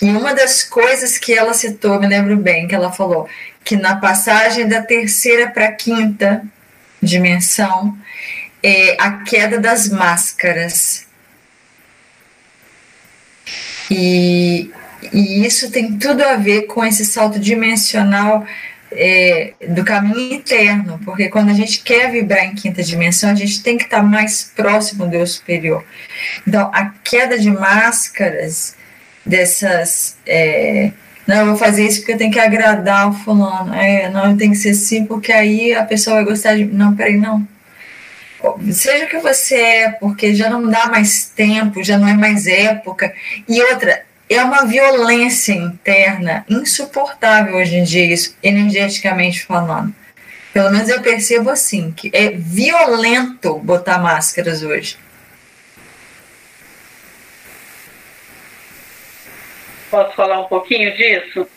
E 0.00 0.06
uma 0.06 0.34
das 0.34 0.62
coisas 0.62 1.18
que 1.18 1.34
ela 1.34 1.52
citou, 1.52 2.00
me 2.00 2.06
lembro 2.06 2.36
bem, 2.36 2.68
que 2.68 2.74
ela 2.74 2.92
falou 2.92 3.28
que 3.64 3.76
na 3.76 3.96
passagem 3.96 4.66
da 4.66 4.80
terceira 4.80 5.50
para 5.50 5.66
a 5.66 5.72
quinta 5.72 6.42
dimensão, 7.02 7.96
é 8.62 8.96
a 8.98 9.22
queda 9.22 9.58
das 9.58 9.88
máscaras. 9.88 11.06
E, 13.90 14.70
e 15.12 15.46
isso 15.46 15.70
tem 15.70 15.98
tudo 15.98 16.22
a 16.22 16.36
ver 16.36 16.62
com 16.62 16.84
esse 16.84 17.04
salto 17.04 17.38
dimensional 17.38 18.44
é, 18.90 19.52
do 19.68 19.84
caminho 19.84 20.34
interno, 20.34 20.98
porque 21.04 21.28
quando 21.28 21.50
a 21.50 21.54
gente 21.54 21.80
quer 21.80 22.10
vibrar 22.10 22.44
em 22.44 22.54
quinta 22.54 22.82
dimensão, 22.82 23.30
a 23.30 23.34
gente 23.34 23.62
tem 23.62 23.76
que 23.76 23.84
estar 23.84 24.02
mais 24.02 24.44
próximo 24.56 25.04
do 25.04 25.10
Deus 25.10 25.32
superior. 25.32 25.84
Então, 26.46 26.70
a 26.72 26.86
queda 26.86 27.38
de 27.38 27.50
máscaras 27.50 28.77
dessas. 29.28 30.16
É, 30.26 30.90
não, 31.26 31.36
eu 31.36 31.46
vou 31.46 31.56
fazer 31.56 31.86
isso 31.86 31.98
porque 31.98 32.12
eu 32.12 32.18
tenho 32.18 32.32
que 32.32 32.40
agradar 32.40 33.10
o 33.10 33.12
fulano. 33.12 33.74
É, 33.74 34.08
não, 34.08 34.36
tem 34.36 34.50
que 34.50 34.56
ser 34.56 34.70
assim, 34.70 35.04
porque 35.04 35.30
aí 35.30 35.74
a 35.74 35.84
pessoa 35.84 36.16
vai 36.16 36.24
gostar 36.24 36.56
de. 36.56 36.64
Não, 36.64 36.96
peraí, 36.96 37.16
não. 37.16 37.46
Seja 38.72 39.04
o 39.04 39.08
que 39.08 39.18
você 39.18 39.56
é, 39.56 39.90
porque 39.90 40.34
já 40.34 40.48
não 40.48 40.68
dá 40.68 40.86
mais 40.86 41.24
tempo, 41.24 41.82
já 41.82 41.98
não 41.98 42.08
é 42.08 42.14
mais 42.14 42.46
época. 42.46 43.12
E 43.48 43.60
outra, 43.60 44.02
é 44.30 44.42
uma 44.42 44.64
violência 44.64 45.52
interna 45.52 46.44
insuportável 46.48 47.56
hoje 47.56 47.76
em 47.76 47.84
dia, 47.84 48.12
isso, 48.12 48.36
energeticamente 48.42 49.44
falando. 49.44 49.94
Pelo 50.52 50.70
menos 50.70 50.88
eu 50.88 51.00
percebo 51.00 51.50
assim, 51.50 51.92
que 51.94 52.10
é 52.12 52.30
violento 52.30 53.58
botar 53.58 53.98
máscaras 53.98 54.62
hoje. 54.62 54.96
Posso 59.90 60.14
falar 60.14 60.40
um 60.40 60.48
pouquinho 60.48 60.94
disso? 60.94 61.48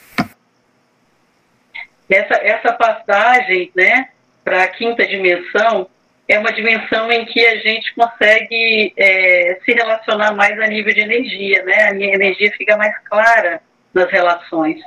Essa, 2.09 2.35
essa 2.35 2.73
passagem 2.73 3.71
né, 3.75 4.09
para 4.43 4.63
a 4.63 4.67
quinta 4.67 5.05
dimensão 5.05 5.89
é 6.27 6.39
uma 6.39 6.51
dimensão 6.51 7.11
em 7.11 7.25
que 7.25 7.45
a 7.45 7.57
gente 7.57 7.93
consegue 7.93 8.93
é, 8.95 9.59
se 9.65 9.73
relacionar 9.73 10.33
mais 10.33 10.57
a 10.59 10.67
nível 10.67 10.93
de 10.93 11.01
energia, 11.01 11.63
né? 11.63 11.89
A 11.89 11.95
energia 11.95 12.51
fica 12.53 12.77
mais 12.77 12.97
clara 12.99 13.61
nas 13.93 14.09
relações. 14.09 14.81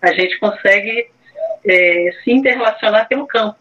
A 0.00 0.12
gente 0.12 0.38
consegue 0.38 1.10
é, 1.66 2.10
se 2.24 2.32
interrelacionar 2.32 3.06
pelo 3.06 3.26
campo. 3.26 3.58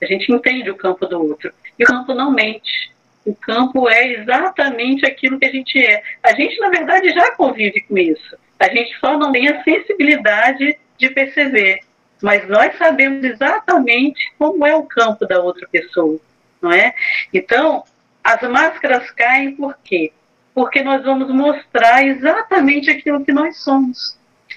A 0.00 0.06
gente 0.06 0.32
entende 0.32 0.70
o 0.70 0.76
campo 0.76 1.06
do 1.06 1.20
outro. 1.20 1.52
E 1.78 1.84
o 1.84 1.86
campo 1.86 2.14
não 2.14 2.30
mente. 2.30 2.93
O 3.24 3.34
campo 3.34 3.88
é 3.88 4.12
exatamente 4.12 5.06
aquilo 5.06 5.38
que 5.38 5.46
a 5.46 5.50
gente 5.50 5.78
é. 5.78 6.02
A 6.22 6.34
gente, 6.34 6.58
na 6.60 6.68
verdade, 6.68 7.10
já 7.10 7.30
convive 7.32 7.80
com 7.82 7.96
isso. 7.96 8.36
A 8.58 8.68
gente 8.68 8.98
só 8.98 9.18
não 9.18 9.32
tem 9.32 9.48
a 9.48 9.62
sensibilidade 9.62 10.78
de 10.98 11.10
perceber 11.10 11.80
mas 12.24 12.48
nós 12.48 12.74
sabemos 12.78 13.22
exatamente 13.22 14.32
como 14.38 14.66
é 14.66 14.74
o 14.74 14.84
campo 14.84 15.26
da 15.26 15.42
outra 15.42 15.68
pessoa, 15.68 16.18
não 16.62 16.72
é? 16.72 16.94
Então, 17.34 17.84
as 18.24 18.40
máscaras 18.48 19.10
caem 19.10 19.54
por 19.54 19.76
quê? 19.84 20.10
Porque 20.54 20.82
nós 20.82 21.04
vamos 21.04 21.28
mostrar 21.30 22.02
exatamente 22.02 22.90
aquilo 22.90 23.22
que 23.22 23.30
nós 23.30 23.58
somos. 23.58 24.16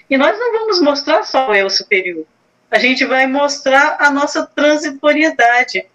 E 0.10 0.18
nós 0.18 0.40
não 0.40 0.54
vamos 0.54 0.82
mostrar 0.82 1.24
só 1.24 1.50
o 1.50 1.56
eu 1.56 1.70
superior. 1.70 2.26
A 2.72 2.80
gente 2.80 3.04
vai 3.04 3.28
mostrar 3.28 3.98
a 4.00 4.10
nossa 4.10 4.46
transitoriedade. 4.46 5.86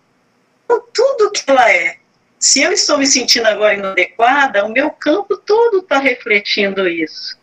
Com 0.68 0.78
tudo 0.92 1.30
que 1.30 1.50
ela 1.50 1.70
é. 1.72 1.96
Se 2.42 2.60
eu 2.60 2.72
estou 2.72 2.98
me 2.98 3.06
sentindo 3.06 3.46
agora 3.46 3.74
inadequada, 3.74 4.64
o 4.64 4.68
meu 4.68 4.90
campo 4.90 5.36
todo 5.36 5.78
está 5.78 6.00
refletindo 6.00 6.88
isso. 6.88 7.38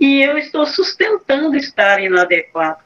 E 0.00 0.20
eu 0.20 0.36
estou 0.36 0.66
sustentando 0.66 1.56
estar 1.56 2.02
inadequado. 2.02 2.82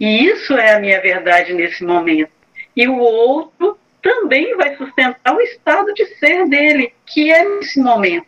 E 0.00 0.26
isso 0.26 0.54
é 0.54 0.74
a 0.74 0.80
minha 0.80 1.00
verdade 1.00 1.54
nesse 1.54 1.84
momento. 1.84 2.32
E 2.74 2.88
o 2.88 2.98
outro 2.98 3.78
também 4.02 4.56
vai 4.56 4.76
sustentar 4.76 5.32
o 5.32 5.40
estado 5.40 5.94
de 5.94 6.06
ser 6.16 6.48
dele, 6.48 6.92
que 7.06 7.30
é 7.30 7.44
nesse 7.44 7.78
momento. 7.78 8.26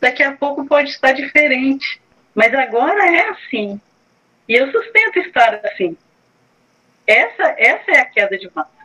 Daqui 0.00 0.24
a 0.24 0.32
pouco 0.32 0.66
pode 0.66 0.90
estar 0.90 1.12
diferente, 1.12 2.02
mas 2.34 2.52
agora 2.52 3.06
é 3.06 3.28
assim. 3.28 3.80
E 4.48 4.54
eu 4.54 4.72
sustento 4.72 5.20
estar 5.20 5.60
assim. 5.64 5.96
Essa, 7.06 7.54
essa 7.56 7.92
é 7.92 7.98
a 8.00 8.04
queda 8.04 8.36
de 8.36 8.46
máscaras. 8.52 8.75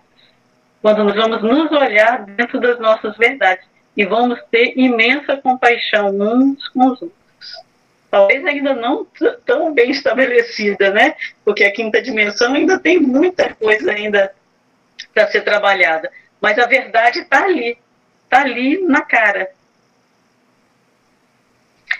Quando 0.81 1.13
vamos 1.13 1.43
nos 1.43 1.71
olhar 1.71 2.25
dentro 2.25 2.59
das 2.59 2.79
nossas 2.79 3.15
verdades 3.17 3.65
e 3.95 4.05
vamos 4.05 4.39
ter 4.49 4.73
imensa 4.77 5.37
compaixão 5.37 6.09
uns 6.09 6.67
com 6.69 6.87
os 6.87 7.01
outros 7.01 7.21
talvez 8.11 8.45
ainda 8.45 8.73
não 8.73 9.07
tão 9.45 9.73
bem 9.73 9.89
estabelecida, 9.89 10.91
né? 10.91 11.15
Porque 11.45 11.63
a 11.63 11.71
quinta 11.71 12.01
dimensão 12.01 12.53
ainda 12.53 12.77
tem 12.77 12.99
muita 12.99 13.55
coisa 13.55 13.93
ainda 13.93 14.35
para 15.13 15.27
ser 15.27 15.41
trabalhada. 15.41 16.11
Mas 16.41 16.59
a 16.59 16.67
verdade 16.67 17.19
está 17.19 17.45
ali, 17.45 17.77
está 18.25 18.41
ali 18.41 18.85
na 18.85 19.01
cara. 19.01 19.49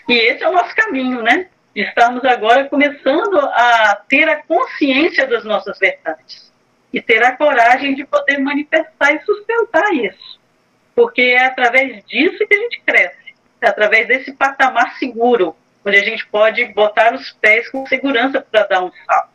E 0.06 0.12
esse 0.12 0.44
é 0.44 0.48
o 0.48 0.52
nosso 0.52 0.74
caminho, 0.76 1.22
né? 1.22 1.48
Estamos 1.74 2.22
agora 2.24 2.68
começando 2.68 3.38
a 3.38 4.02
ter 4.06 4.28
a 4.28 4.42
consciência 4.42 5.26
das 5.26 5.44
nossas 5.44 5.78
verdades 5.78 6.51
e 6.92 7.00
ter 7.00 7.22
a 7.22 7.36
coragem 7.36 7.94
de 7.94 8.04
poder 8.04 8.38
manifestar 8.38 9.14
e 9.14 9.20
sustentar 9.20 9.92
isso. 9.94 10.40
Porque 10.94 11.22
é 11.22 11.46
através 11.46 12.04
disso 12.04 12.46
que 12.46 12.54
a 12.54 12.58
gente 12.58 12.82
cresce, 12.84 13.34
é 13.60 13.68
através 13.68 14.06
desse 14.06 14.32
patamar 14.32 14.98
seguro, 14.98 15.56
onde 15.84 15.96
a 15.96 16.04
gente 16.04 16.26
pode 16.26 16.64
botar 16.66 17.14
os 17.14 17.32
pés 17.32 17.70
com 17.70 17.86
segurança 17.86 18.40
para 18.40 18.66
dar 18.66 18.84
um 18.84 18.92
salto. 19.06 19.32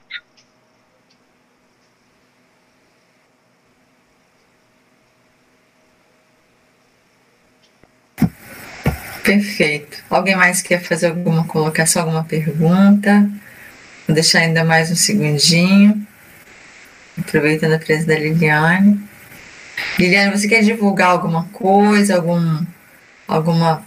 Perfeito. 9.24 10.02
Alguém 10.10 10.38
mais 10.38 10.62
quer 10.62 10.82
fazer 10.82 11.08
alguma 11.08 11.46
colocação, 11.46 12.04
alguma 12.04 12.24
pergunta? 12.24 13.30
Vou 14.08 14.16
deixar 14.16 14.40
ainda 14.40 14.64
mais 14.64 14.90
um 14.90 14.96
segundinho. 14.96 16.08
Aproveitando 17.18 17.74
a 17.74 17.80
presença 17.80 18.08
da 18.08 18.16
Liliane. 18.16 19.00
Liliane, 19.98 20.36
você 20.36 20.48
quer 20.48 20.62
divulgar 20.62 21.10
alguma 21.10 21.46
coisa, 21.50 22.16
algum, 22.16 22.66
alguma 23.28 23.86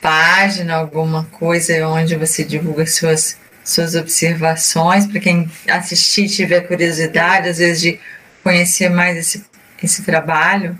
página, 0.00 0.74
alguma 0.74 1.24
coisa 1.24 1.86
onde 1.88 2.16
você 2.16 2.44
divulga 2.44 2.86
suas, 2.86 3.38
suas 3.64 3.94
observações, 3.94 5.06
para 5.06 5.20
quem 5.20 5.50
assistir 5.68 6.28
tiver 6.28 6.62
curiosidade, 6.62 7.48
às 7.48 7.58
vezes, 7.58 7.80
de 7.80 8.00
conhecer 8.42 8.88
mais 8.88 9.16
esse, 9.16 9.44
esse 9.82 10.04
trabalho? 10.04 10.78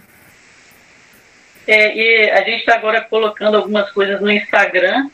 É, 1.66 1.96
e 1.96 2.30
a 2.30 2.42
gente 2.42 2.60
está 2.60 2.74
agora 2.74 3.00
colocando 3.02 3.56
algumas 3.56 3.90
coisas 3.92 4.20
no 4.20 4.30
Instagram, 4.30 5.08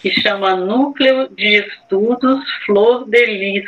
que 0.00 0.10
chama 0.20 0.56
Núcleo 0.56 1.28
de 1.28 1.58
Estudos 1.58 2.42
Flor 2.66 3.08
de. 3.08 3.64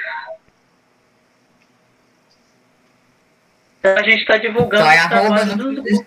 Então 3.85 3.99
a 3.99 4.03
gente 4.03 4.21
está 4.21 4.39
divulgando 4.39 4.83
então, 4.83 5.37
é 5.37 5.45
dos, 5.57 6.05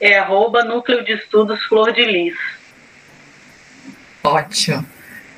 é 0.00 0.18
arroba 0.18 0.64
Núcleo 0.64 1.04
de 1.04 1.12
Estudos 1.12 1.62
Flor 1.64 1.92
de 1.92 2.02
Lis. 2.02 2.34
Ótimo. 4.24 4.86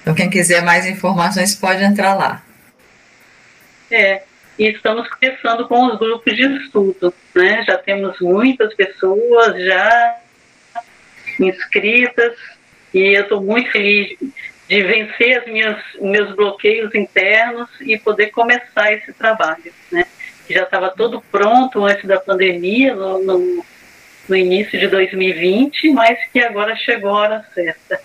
Então, 0.00 0.14
quem 0.14 0.30
quiser 0.30 0.62
mais 0.62 0.86
informações 0.86 1.56
pode 1.56 1.82
entrar 1.82 2.14
lá. 2.14 2.40
É, 3.90 4.22
e 4.56 4.68
estamos 4.68 5.08
começando 5.08 5.66
com 5.66 5.86
os 5.86 5.98
grupos 5.98 6.36
de 6.36 6.44
estudo, 6.62 7.12
né? 7.34 7.64
Já 7.66 7.76
temos 7.76 8.20
muitas 8.20 8.72
pessoas 8.74 9.60
já 9.60 10.18
inscritas 11.40 12.36
e 12.92 13.16
eu 13.16 13.24
estou 13.24 13.42
muito 13.42 13.72
feliz 13.72 14.16
de 14.68 14.82
vencer 14.84 15.40
as 15.40 15.46
minhas 15.46 15.82
meus 16.00 16.32
bloqueios 16.36 16.94
internos 16.94 17.68
e 17.80 17.98
poder 17.98 18.28
começar 18.28 18.92
esse 18.92 19.12
trabalho, 19.12 19.72
né? 19.90 20.06
Que 20.46 20.54
já 20.54 20.64
estava 20.64 20.90
todo 20.90 21.22
pronto 21.32 21.84
antes 21.84 22.04
da 22.04 22.20
pandemia, 22.20 22.94
no, 22.94 23.22
no, 23.22 23.64
no 24.28 24.36
início 24.36 24.78
de 24.78 24.88
2020, 24.88 25.90
mas 25.90 26.18
que 26.32 26.40
agora 26.40 26.76
chegou 26.76 27.10
a 27.10 27.20
hora 27.20 27.44
certa. 27.54 28.00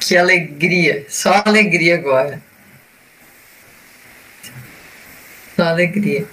Que 0.00 0.16
alegria, 0.16 1.04
só 1.08 1.42
alegria 1.44 1.94
agora. 1.96 2.40
Só 5.56 5.64
alegria. 5.64 6.26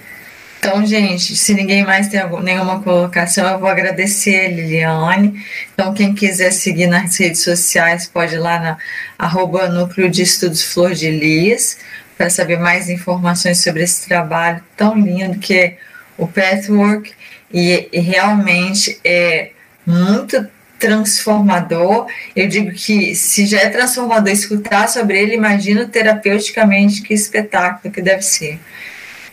Então, 0.60 0.86
gente, 0.86 1.38
se 1.38 1.54
ninguém 1.54 1.86
mais 1.86 2.10
tem 2.10 2.20
nenhuma 2.44 2.84
colocação, 2.84 3.48
eu 3.48 3.60
vou 3.60 3.70
agradecer 3.70 4.46
a 4.46 4.50
Liliane. 4.50 5.42
Então, 5.74 5.94
quem 5.94 6.14
quiser 6.14 6.52
seguir 6.52 6.88
nas 6.88 7.18
redes 7.18 7.42
sociais, 7.42 8.08
pode 8.08 8.36
ir 8.36 8.40
lá 8.40 8.60
na 8.60 8.78
arroba 9.18 9.70
Núcleo 9.70 10.10
de 10.10 10.22
Estudos 10.22 10.62
Flor 10.62 10.94
de 10.94 11.10
Lis, 11.10 11.78
para 12.20 12.30
saber 12.30 12.60
mais 12.60 12.90
informações 12.90 13.64
sobre 13.64 13.82
esse 13.82 14.06
trabalho 14.06 14.62
tão 14.76 14.94
lindo 14.94 15.40
que 15.40 15.58
é 15.58 15.78
o 16.18 16.28
Pathwork. 16.28 17.14
E, 17.52 17.88
e 17.94 18.00
realmente 18.02 19.00
é 19.06 19.52
muito 19.88 20.46
transformador. 20.78 22.08
Eu 22.36 22.46
digo 22.50 22.74
que 22.74 23.16
se 23.16 23.46
já 23.46 23.62
é 23.62 23.70
transformador 23.70 24.34
escutar 24.34 24.90
sobre 24.90 25.18
ele, 25.18 25.34
imagino 25.34 25.88
terapeuticamente 25.88 27.02
que 27.02 27.14
espetáculo 27.14 27.94
que 27.94 28.02
deve 28.02 28.22
ser. 28.22 28.60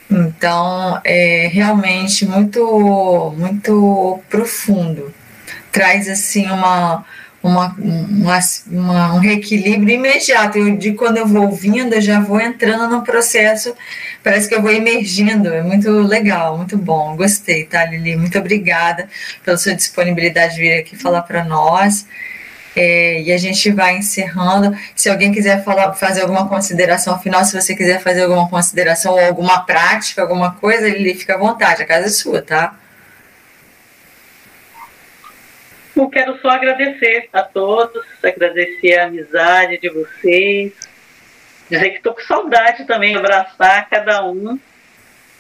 Então, 0.09 1.01
é 1.05 1.51
realmente 1.53 2.25
muito, 2.25 3.35
muito 3.37 4.23
profundo. 4.31 5.13
Traz, 5.73 6.09
assim, 6.09 6.47
uma, 6.47 7.05
uma, 7.47 7.75
uma, 7.79 8.39
uma, 8.71 9.15
um 9.15 9.19
reequilíbrio 9.19 9.95
imediato. 9.95 10.59
Eu 10.59 10.77
digo, 10.77 10.97
quando 10.97 11.17
eu 11.17 11.27
vou 11.27 11.43
ouvindo, 11.43 11.95
eu 11.95 12.01
já 12.01 12.21
vou 12.21 12.41
entrando 12.41 12.89
no 12.89 13.03
processo, 13.03 13.75
parece 14.23 14.49
que 14.49 14.55
eu 14.55 14.63
vou 14.63 14.71
emergindo. 14.71 15.53
É 15.53 15.63
muito 15.63 15.91
legal, 15.91 16.57
muito 16.57 16.77
bom. 16.77 17.17
Gostei, 17.17 17.65
tá, 17.65 17.85
Lili? 17.85 18.17
Muito 18.17 18.39
obrigada 18.39 19.09
pela 19.45 19.57
sua 19.57 19.75
disponibilidade 19.75 20.55
de 20.55 20.61
vir 20.61 20.79
aqui 20.79 20.97
falar 20.97 21.23
para 21.23 21.45
nós. 21.45 22.07
É, 22.75 23.23
e 23.23 23.33
a 23.33 23.39
gente 23.39 23.71
vai 23.73 23.97
encerrando. 23.97 24.77
Se 24.95 25.09
alguém 25.09 25.33
quiser 25.33 25.65
falar, 25.65 25.95
fazer 25.95 26.23
alguma 26.23 26.47
consideração 26.47 27.19
final, 27.19 27.43
se 27.45 27.59
você 27.59 27.75
quiser 27.75 28.03
fazer 28.03 28.25
alguma 28.25 28.49
consideração 28.51 29.15
ou 29.15 29.21
alguma 29.21 29.61
prática, 29.61 30.21
alguma 30.21 30.53
coisa, 30.53 30.87
ele 30.87 31.15
fica 31.15 31.35
à 31.37 31.39
vontade, 31.39 31.83
a 31.83 31.87
casa 31.87 32.07
é 32.07 32.11
sua, 32.11 32.43
tá? 32.43 32.77
Quero 36.11 36.39
só 36.41 36.51
agradecer 36.51 37.29
a 37.33 37.43
todos, 37.43 38.05
agradecer 38.23 38.99
a 38.99 39.07
amizade 39.07 39.79
de 39.79 39.89
vocês, 39.89 40.73
dizer 41.71 41.91
que 41.91 41.97
estou 41.97 42.15
com 42.15 42.21
saudade 42.21 42.85
também, 42.85 43.17
abraçar 43.17 43.89
cada 43.89 44.25
um. 44.25 44.59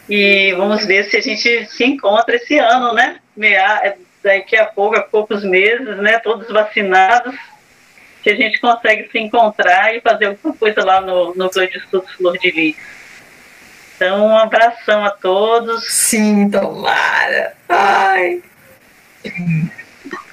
E 0.08 0.52
vamos 0.56 0.84
ver 0.84 1.04
se 1.04 1.16
a 1.16 1.20
gente 1.20 1.66
se 1.66 1.84
encontra 1.84 2.36
esse 2.36 2.58
ano, 2.58 2.92
né? 2.92 3.18
Meia, 3.36 3.96
daqui 4.22 4.56
a 4.56 4.66
pouco, 4.66 4.96
a 4.96 5.02
poucos 5.02 5.44
meses, 5.44 5.96
né, 5.98 6.18
todos 6.18 6.48
vacinados, 6.48 7.34
que 8.22 8.30
a 8.30 8.36
gente 8.36 8.60
consegue 8.60 9.08
se 9.10 9.18
encontrar 9.18 9.94
e 9.94 10.00
fazer 10.00 10.26
alguma 10.26 10.54
coisa 10.56 10.84
lá 10.84 11.00
no 11.00 11.34
Núcleo 11.34 11.70
de 11.70 11.78
Estudos 11.78 12.12
Flor 12.12 12.36
de 12.38 12.50
Lis. 12.50 12.76
Então, 13.94 14.26
um 14.26 14.36
abração 14.36 15.04
a 15.04 15.10
todos. 15.10 15.86
Sim, 15.86 16.50
tomara. 16.50 17.54
Ai. 17.68 18.42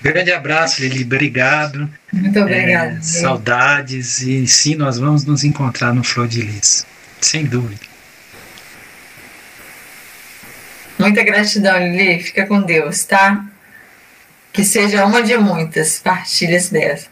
Grande 0.03 0.31
abraço, 0.31 0.81
Lili. 0.81 1.03
Obrigado. 1.03 1.89
Muito 2.11 2.39
obrigada. 2.39 2.97
É, 2.97 3.01
saudades 3.01 4.21
e 4.21 4.45
sim, 4.45 4.75
nós 4.75 4.99
vamos 4.99 5.25
nos 5.25 5.43
encontrar 5.43 5.93
no 5.93 6.03
Flor 6.03 6.27
de 6.27 6.41
Lis. 6.41 6.85
Sem 7.21 7.45
dúvida. 7.45 7.81
Muita 10.99 11.23
gratidão, 11.23 11.79
Lili. 11.79 12.21
Fica 12.21 12.45
com 12.45 12.61
Deus, 12.61 13.03
tá? 13.05 13.45
que 14.53 14.63
seja 14.63 15.03
uma 15.03 15.23
de 15.23 15.35
muitas 15.35 15.97
partilhas 15.97 16.69
dessa. 16.69 17.11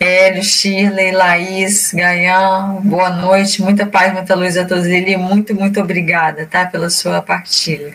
Hélio, 0.00 0.42
Shirley, 0.42 1.12
Laís, 1.12 1.92
Gaian, 1.92 2.80
boa 2.82 3.10
noite, 3.10 3.62
muita 3.62 3.86
paz, 3.86 4.12
muita 4.12 4.34
luz 4.34 4.56
a 4.56 4.64
todos. 4.64 4.86
Ele 4.86 5.16
muito, 5.16 5.54
muito 5.54 5.78
obrigada, 5.78 6.46
tá, 6.46 6.66
pela 6.66 6.90
sua 6.90 7.20
partilha. 7.20 7.90